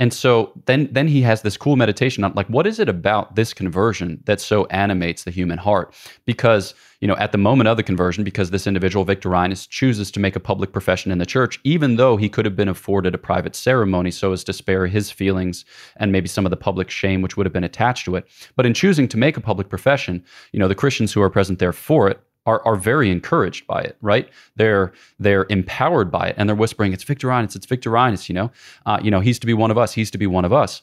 And 0.00 0.14
so 0.14 0.52
then 0.64 0.88
then 0.90 1.06
he 1.06 1.20
has 1.22 1.42
this 1.42 1.58
cool 1.58 1.76
meditation 1.76 2.24
on 2.24 2.32
like 2.34 2.46
what 2.46 2.66
is 2.66 2.80
it 2.80 2.88
about 2.88 3.36
this 3.36 3.52
conversion 3.52 4.22
that 4.24 4.40
so 4.40 4.64
animates 4.66 5.24
the 5.24 5.30
human 5.30 5.58
heart? 5.58 5.94
Because, 6.24 6.72
you 7.00 7.06
know, 7.06 7.16
at 7.16 7.32
the 7.32 7.38
moment 7.38 7.68
of 7.68 7.76
the 7.76 7.82
conversion, 7.82 8.24
because 8.24 8.50
this 8.50 8.66
individual 8.66 9.04
Victorinus 9.04 9.66
chooses 9.66 10.10
to 10.12 10.18
make 10.18 10.34
a 10.34 10.40
public 10.40 10.72
profession 10.72 11.12
in 11.12 11.18
the 11.18 11.26
church, 11.26 11.60
even 11.64 11.96
though 11.96 12.16
he 12.16 12.30
could 12.30 12.46
have 12.46 12.56
been 12.56 12.68
afforded 12.68 13.14
a 13.14 13.18
private 13.18 13.54
ceremony 13.54 14.10
so 14.10 14.32
as 14.32 14.42
to 14.44 14.54
spare 14.54 14.86
his 14.86 15.10
feelings 15.10 15.66
and 15.96 16.10
maybe 16.10 16.28
some 16.28 16.46
of 16.46 16.50
the 16.50 16.56
public 16.56 16.88
shame 16.88 17.20
which 17.20 17.36
would 17.36 17.44
have 17.44 17.52
been 17.52 17.62
attached 17.62 18.06
to 18.06 18.16
it. 18.16 18.26
But 18.56 18.64
in 18.64 18.72
choosing 18.72 19.06
to 19.08 19.18
make 19.18 19.36
a 19.36 19.42
public 19.42 19.68
profession, 19.68 20.24
you 20.52 20.58
know, 20.58 20.68
the 20.68 20.74
Christians 20.74 21.12
who 21.12 21.20
are 21.20 21.30
present 21.30 21.58
there 21.58 21.74
for 21.74 22.08
it 22.08 22.20
are, 22.46 22.64
are 22.66 22.76
very 22.76 23.10
encouraged 23.10 23.66
by 23.66 23.80
it, 23.80 23.96
right? 24.00 24.28
They're 24.56 24.92
they're 25.18 25.46
empowered 25.50 26.10
by 26.10 26.28
it, 26.28 26.34
and 26.38 26.48
they're 26.48 26.56
whispering, 26.56 26.92
"It's 26.92 27.04
Victorinus, 27.04 27.56
it's 27.56 27.66
Victorinus." 27.66 28.28
You 28.28 28.34
know, 28.34 28.50
uh, 28.86 28.98
you 29.02 29.10
know, 29.10 29.20
he's 29.20 29.38
to 29.40 29.46
be 29.46 29.54
one 29.54 29.70
of 29.70 29.78
us. 29.78 29.92
He's 29.92 30.10
to 30.12 30.18
be 30.18 30.26
one 30.26 30.44
of 30.44 30.52
us. 30.52 30.82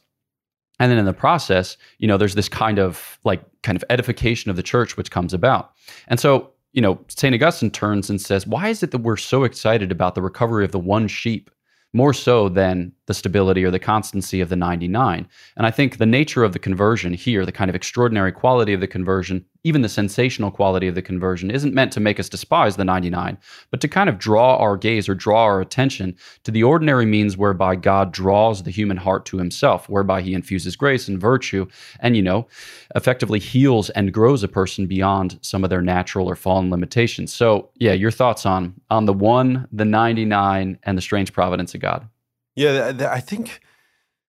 And 0.79 0.91
then 0.91 0.99
in 0.99 1.05
the 1.05 1.13
process, 1.13 1.75
you 1.97 2.07
know, 2.07 2.17
there's 2.17 2.35
this 2.35 2.49
kind 2.49 2.77
of 2.77 3.19
like 3.23 3.41
kind 3.63 3.75
of 3.75 3.83
edification 3.89 4.51
of 4.51 4.57
the 4.57 4.63
church 4.63 4.95
which 4.95 5.09
comes 5.09 5.33
about. 5.33 5.71
And 6.07 6.19
so, 6.19 6.51
you 6.73 6.81
know, 6.81 6.99
Saint 7.07 7.33
Augustine 7.33 7.71
turns 7.71 8.09
and 8.09 8.21
says, 8.21 8.45
"Why 8.45 8.69
is 8.69 8.83
it 8.83 8.91
that 8.91 8.99
we're 8.99 9.17
so 9.17 9.43
excited 9.43 9.91
about 9.91 10.13
the 10.13 10.21
recovery 10.21 10.63
of 10.63 10.71
the 10.71 10.79
one 10.79 11.07
sheep 11.07 11.49
more 11.93 12.13
so 12.13 12.49
than 12.49 12.91
the 13.05 13.13
stability 13.13 13.63
or 13.63 13.71
the 13.71 13.79
constancy 13.79 14.41
of 14.41 14.49
the 14.49 14.55
99. 14.55 15.27
And 15.55 15.65
I 15.65 15.71
think 15.71 15.97
the 15.97 16.05
nature 16.05 16.43
of 16.43 16.53
the 16.53 16.59
conversion 16.59 17.13
here, 17.13 17.45
the 17.45 17.51
kind 17.51 17.69
of 17.69 17.75
extraordinary 17.75 18.31
quality 18.31 18.73
of 18.73 18.81
the 18.81 18.87
conversion, 18.87 19.45
even 19.67 19.81
the 19.81 19.89
sensational 19.89 20.49
quality 20.49 20.87
of 20.87 20.95
the 20.95 21.01
conversion, 21.01 21.51
isn't 21.51 21.73
meant 21.73 21.91
to 21.91 21.99
make 21.99 22.21
us 22.21 22.29
despise 22.29 22.77
the 22.77 22.85
99, 22.85 23.37
but 23.69 23.81
to 23.81 23.87
kind 23.89 24.07
of 24.07 24.17
draw 24.17 24.55
our 24.55 24.77
gaze 24.77 25.09
or 25.09 25.13
draw 25.13 25.43
our 25.43 25.59
attention 25.59 26.15
to 26.45 26.51
the 26.51 26.63
ordinary 26.63 27.05
means 27.05 27.35
whereby 27.35 27.75
God 27.75 28.13
draws 28.13 28.63
the 28.63 28.71
human 28.71 28.95
heart 28.95 29.25
to 29.25 29.37
himself, 29.37 29.89
whereby 29.89 30.21
he 30.21 30.33
infuses 30.33 30.77
grace 30.77 31.09
and 31.09 31.19
virtue 31.19 31.67
and, 31.99 32.15
you 32.15 32.21
know, 32.21 32.47
effectively 32.95 33.39
heals 33.39 33.89
and 33.89 34.13
grows 34.13 34.41
a 34.41 34.47
person 34.47 34.87
beyond 34.87 35.37
some 35.41 35.65
of 35.65 35.69
their 35.69 35.81
natural 35.81 36.29
or 36.29 36.35
fallen 36.37 36.71
limitations. 36.71 37.33
So, 37.33 37.69
yeah, 37.75 37.93
your 37.93 38.11
thoughts 38.11 38.45
on 38.45 38.73
on 38.89 39.05
the 39.05 39.13
1, 39.13 39.67
the 39.73 39.85
99 39.85 40.79
and 40.81 40.97
the 40.97 41.01
strange 41.01 41.33
providence 41.33 41.75
of 41.75 41.81
God. 41.81 42.07
Yeah, 42.55 43.09
I 43.11 43.19
think 43.19 43.59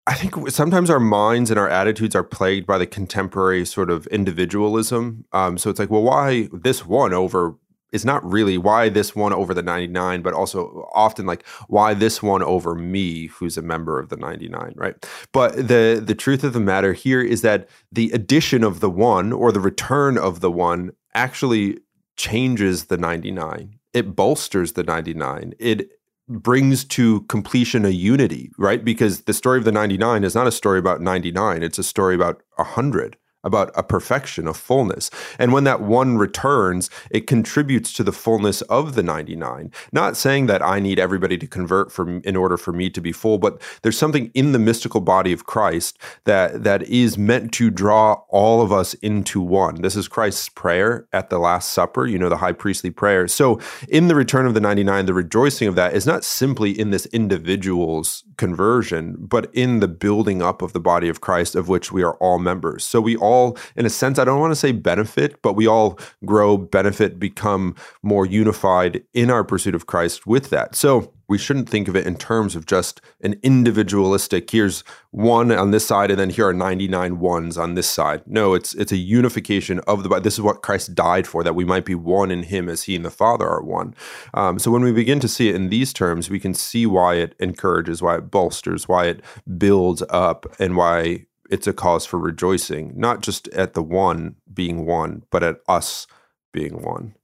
I 0.06 0.14
think 0.14 0.50
sometimes 0.50 0.88
our 0.88 1.00
minds 1.00 1.50
and 1.50 1.58
our 1.58 1.68
attitudes 1.68 2.14
are 2.14 2.22
plagued 2.22 2.66
by 2.66 2.78
the 2.78 2.86
contemporary 2.86 3.64
sort 3.64 3.90
of 3.90 4.06
individualism. 4.06 5.24
Um, 5.32 5.58
so 5.58 5.68
it's 5.68 5.80
like, 5.80 5.90
well, 5.90 6.02
why 6.02 6.48
this 6.52 6.86
one 6.86 7.12
over 7.12 7.56
is 7.92 8.04
not 8.04 8.24
really 8.30 8.58
why 8.58 8.88
this 8.88 9.16
one 9.16 9.32
over 9.32 9.54
the 9.54 9.62
99, 9.62 10.22
but 10.22 10.34
also 10.34 10.88
often 10.94 11.26
like 11.26 11.46
why 11.68 11.94
this 11.94 12.22
one 12.22 12.42
over 12.42 12.74
me, 12.74 13.26
who's 13.26 13.56
a 13.56 13.62
member 13.62 13.98
of 13.98 14.08
the 14.08 14.16
99, 14.16 14.74
right? 14.76 14.94
But 15.32 15.56
the 15.68 16.02
the 16.04 16.14
truth 16.14 16.44
of 16.44 16.52
the 16.52 16.60
matter 16.60 16.92
here 16.92 17.20
is 17.20 17.42
that 17.42 17.68
the 17.90 18.10
addition 18.12 18.62
of 18.62 18.80
the 18.80 18.90
one 18.90 19.32
or 19.32 19.50
the 19.50 19.60
return 19.60 20.18
of 20.18 20.40
the 20.40 20.50
one 20.50 20.92
actually 21.14 21.78
changes 22.16 22.86
the 22.86 22.98
99. 22.98 23.76
It 23.92 24.14
bolsters 24.14 24.72
the 24.72 24.84
99. 24.84 25.54
It 25.58 25.90
brings 26.28 26.84
to 26.84 27.22
completion 27.22 27.84
a 27.84 27.90
unity, 27.90 28.50
right? 28.58 28.84
Because 28.84 29.22
the 29.22 29.34
story 29.34 29.58
of 29.58 29.64
the 29.64 29.72
99 29.72 30.24
is 30.24 30.34
not 30.34 30.46
a 30.46 30.52
story 30.52 30.78
about 30.78 31.00
99, 31.00 31.62
it's 31.62 31.78
a 31.78 31.84
story 31.84 32.14
about 32.14 32.42
100 32.56 33.16
about 33.46 33.70
a 33.74 33.82
perfection, 33.82 34.46
a 34.46 34.52
fullness. 34.52 35.11
And 35.38 35.52
when 35.52 35.64
that 35.64 35.80
one 35.80 36.18
returns, 36.18 36.90
it 37.11 37.26
contributes 37.26 37.92
to 37.94 38.02
the 38.02 38.12
fullness 38.12 38.61
of 38.62 38.94
the 38.94 39.02
99. 39.02 39.72
Not 39.92 40.16
saying 40.16 40.46
that 40.46 40.62
I 40.62 40.80
need 40.80 40.98
everybody 40.98 41.38
to 41.38 41.46
convert 41.46 41.92
for 41.92 42.18
in 42.18 42.37
order 42.37 42.56
for 42.56 42.72
me 42.72 42.90
to 42.90 43.00
be 43.00 43.12
full, 43.12 43.38
but 43.38 43.62
there's 43.82 43.96
something 43.96 44.30
in 44.35 44.52
the 44.52 44.59
mystical 44.59 45.00
body 45.00 45.32
of 45.32 45.46
Christ 45.46 45.98
that 46.24 46.64
that 46.64 46.82
is 46.82 47.16
meant 47.16 47.52
to 47.54 47.70
draw 47.70 48.22
all 48.28 48.61
of 48.61 48.72
us 48.72 48.94
into 48.94 49.40
one. 49.40 49.82
This 49.82 49.96
is 49.96 50.09
Christ's 50.09 50.48
prayer 50.48 51.06
at 51.12 51.30
the 51.30 51.38
last 51.38 51.72
supper, 51.72 52.06
you 52.06 52.18
know, 52.18 52.28
the 52.28 52.38
high 52.38 52.52
priestly 52.52 52.90
prayer. 52.90 53.28
So, 53.28 53.61
in 53.88 54.09
the 54.09 54.16
return 54.16 54.46
of 54.46 54.54
the 54.54 54.61
99, 54.61 55.06
the 55.06 55.14
rejoicing 55.14 55.68
of 55.68 55.76
that 55.76 55.94
is 55.94 56.06
not 56.06 56.24
simply 56.24 56.76
in 56.78 56.90
this 56.90 57.06
individual's 57.06 58.24
conversion, 58.37 59.16
but 59.18 59.51
in 59.55 59.81
the 59.81 59.88
building 59.88 60.42
up 60.42 60.62
of 60.62 60.72
the 60.72 60.81
body 60.81 61.09
of 61.09 61.20
Christ 61.20 61.55
of 61.55 61.68
which 61.68 61.92
we 61.92 62.03
are 62.03 62.14
all 62.14 62.38
members. 62.38 62.85
So 62.85 63.01
we 63.01 63.16
all 63.16 63.57
in 63.77 63.87
a 63.87 63.90
sense, 63.90 64.18
I 64.18 64.25
don't 64.25 64.40
want 64.40 64.51
to 64.53 64.57
say 64.57 64.72
benefit, 64.72 65.40
but 65.42 65.55
we 65.55 65.66
all 65.66 65.99
grow, 66.25 66.57
benefit, 66.57 67.18
become 67.18 67.75
more 68.03 68.27
unified 68.27 69.03
in 69.14 69.31
our 69.31 69.44
pursuit 69.44 69.75
of 69.75 69.87
Christ 69.87 70.27
with 70.27 70.51
that. 70.51 70.75
So 70.75 71.12
we 71.28 71.38
shouldn't 71.38 71.68
think 71.68 71.88
of 71.88 71.96
it 71.96 72.06
in 72.06 72.16
terms 72.16 72.54
of 72.54 72.66
just 72.66 73.00
an 73.20 73.38
individualistic 73.42 74.50
here's 74.50 74.82
one 75.10 75.50
on 75.52 75.70
this 75.70 75.86
side 75.86 76.10
and 76.10 76.20
then 76.20 76.30
here 76.30 76.48
are 76.48 76.52
99 76.52 77.18
ones 77.18 77.58
on 77.58 77.74
this 77.74 77.88
side 77.88 78.22
no 78.26 78.54
it's 78.54 78.74
it's 78.74 78.92
a 78.92 78.96
unification 78.96 79.80
of 79.80 80.02
the 80.02 80.08
body 80.08 80.22
this 80.22 80.34
is 80.34 80.42
what 80.42 80.62
christ 80.62 80.94
died 80.94 81.26
for 81.26 81.42
that 81.42 81.54
we 81.54 81.64
might 81.64 81.84
be 81.84 81.94
one 81.94 82.30
in 82.30 82.44
him 82.44 82.68
as 82.68 82.84
he 82.84 82.96
and 82.96 83.04
the 83.04 83.10
father 83.10 83.48
are 83.48 83.62
one 83.62 83.94
um, 84.34 84.58
so 84.58 84.70
when 84.70 84.82
we 84.82 84.92
begin 84.92 85.20
to 85.20 85.28
see 85.28 85.48
it 85.48 85.54
in 85.54 85.68
these 85.68 85.92
terms 85.92 86.30
we 86.30 86.40
can 86.40 86.54
see 86.54 86.86
why 86.86 87.14
it 87.14 87.34
encourages 87.38 88.02
why 88.02 88.16
it 88.16 88.30
bolsters 88.30 88.88
why 88.88 89.06
it 89.06 89.22
builds 89.58 90.02
up 90.10 90.46
and 90.58 90.76
why 90.76 91.26
it's 91.50 91.66
a 91.66 91.72
cause 91.72 92.06
for 92.06 92.18
rejoicing, 92.18 92.92
not 92.96 93.20
just 93.20 93.48
at 93.48 93.74
the 93.74 93.82
one 93.82 94.36
being 94.52 94.86
one, 94.86 95.22
but 95.30 95.42
at 95.42 95.60
us 95.68 96.06
being 96.52 96.82
one. 96.82 97.14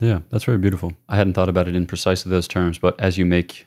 Yeah, 0.00 0.20
that's 0.30 0.44
very 0.44 0.58
beautiful. 0.58 0.94
I 1.08 1.16
hadn't 1.16 1.34
thought 1.34 1.50
about 1.50 1.68
it 1.68 1.76
in 1.76 1.86
precisely 1.86 2.30
those 2.30 2.48
terms, 2.48 2.78
but 2.78 2.98
as 2.98 3.18
you 3.18 3.26
make, 3.26 3.66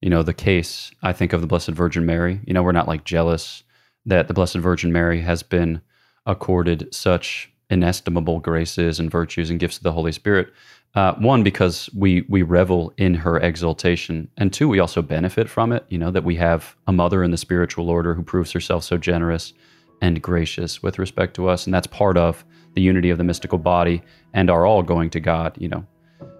you 0.00 0.08
know, 0.08 0.22
the 0.22 0.34
case, 0.34 0.90
I 1.02 1.12
think 1.12 1.32
of 1.32 1.42
the 1.42 1.46
Blessed 1.46 1.68
Virgin 1.70 2.06
Mary. 2.06 2.40
You 2.46 2.54
know, 2.54 2.62
we're 2.62 2.72
not 2.72 2.88
like 2.88 3.04
jealous 3.04 3.62
that 4.06 4.26
the 4.26 4.34
Blessed 4.34 4.56
Virgin 4.56 4.90
Mary 4.90 5.20
has 5.20 5.42
been 5.42 5.82
accorded 6.24 6.92
such 6.94 7.52
inestimable 7.68 8.40
graces 8.40 8.98
and 8.98 9.10
virtues 9.10 9.50
and 9.50 9.60
gifts 9.60 9.76
of 9.76 9.82
the 9.82 9.92
Holy 9.92 10.12
Spirit. 10.12 10.48
Uh, 10.94 11.14
one, 11.16 11.42
because 11.42 11.90
we 11.94 12.24
we 12.28 12.40
revel 12.40 12.94
in 12.96 13.14
her 13.14 13.38
exaltation, 13.38 14.30
and 14.38 14.52
two, 14.52 14.68
we 14.68 14.78
also 14.78 15.02
benefit 15.02 15.50
from 15.50 15.72
it. 15.72 15.84
You 15.90 15.98
know 15.98 16.10
that 16.10 16.24
we 16.24 16.36
have 16.36 16.74
a 16.86 16.92
mother 16.92 17.22
in 17.22 17.32
the 17.32 17.36
spiritual 17.36 17.90
order 17.90 18.14
who 18.14 18.22
proves 18.22 18.52
herself 18.52 18.82
so 18.82 18.96
generous 18.96 19.52
and 20.00 20.22
gracious 20.22 20.82
with 20.82 20.98
respect 20.98 21.34
to 21.34 21.48
us, 21.48 21.66
and 21.66 21.74
that's 21.74 21.86
part 21.86 22.16
of 22.16 22.46
the 22.76 22.82
unity 22.82 23.10
of 23.10 23.18
the 23.18 23.24
mystical 23.24 23.58
body, 23.58 24.00
and 24.34 24.48
are 24.48 24.64
all 24.64 24.84
going 24.84 25.10
to 25.10 25.18
God. 25.18 25.56
You 25.58 25.68
know, 25.68 25.86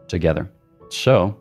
together. 0.06 0.48
So, 0.90 1.36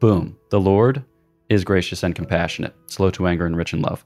boom, 0.00 0.38
the 0.50 0.60
Lord 0.60 1.04
is 1.48 1.64
gracious 1.64 2.02
and 2.02 2.14
compassionate, 2.14 2.74
slow 2.86 3.10
to 3.10 3.26
anger 3.26 3.46
and 3.46 3.56
rich 3.56 3.72
in 3.72 3.82
love. 3.82 4.04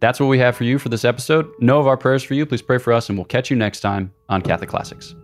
That's 0.00 0.20
what 0.20 0.26
we 0.26 0.38
have 0.38 0.56
for 0.56 0.64
you 0.64 0.78
for 0.78 0.88
this 0.88 1.04
episode. 1.04 1.50
Know 1.58 1.80
of 1.80 1.86
our 1.86 1.96
prayers 1.96 2.22
for 2.22 2.34
you. 2.34 2.46
Please 2.46 2.62
pray 2.62 2.78
for 2.78 2.92
us, 2.92 3.08
and 3.08 3.18
we'll 3.18 3.24
catch 3.24 3.50
you 3.50 3.56
next 3.56 3.80
time 3.80 4.12
on 4.28 4.42
Catholic 4.42 4.70
Classics. 4.70 5.14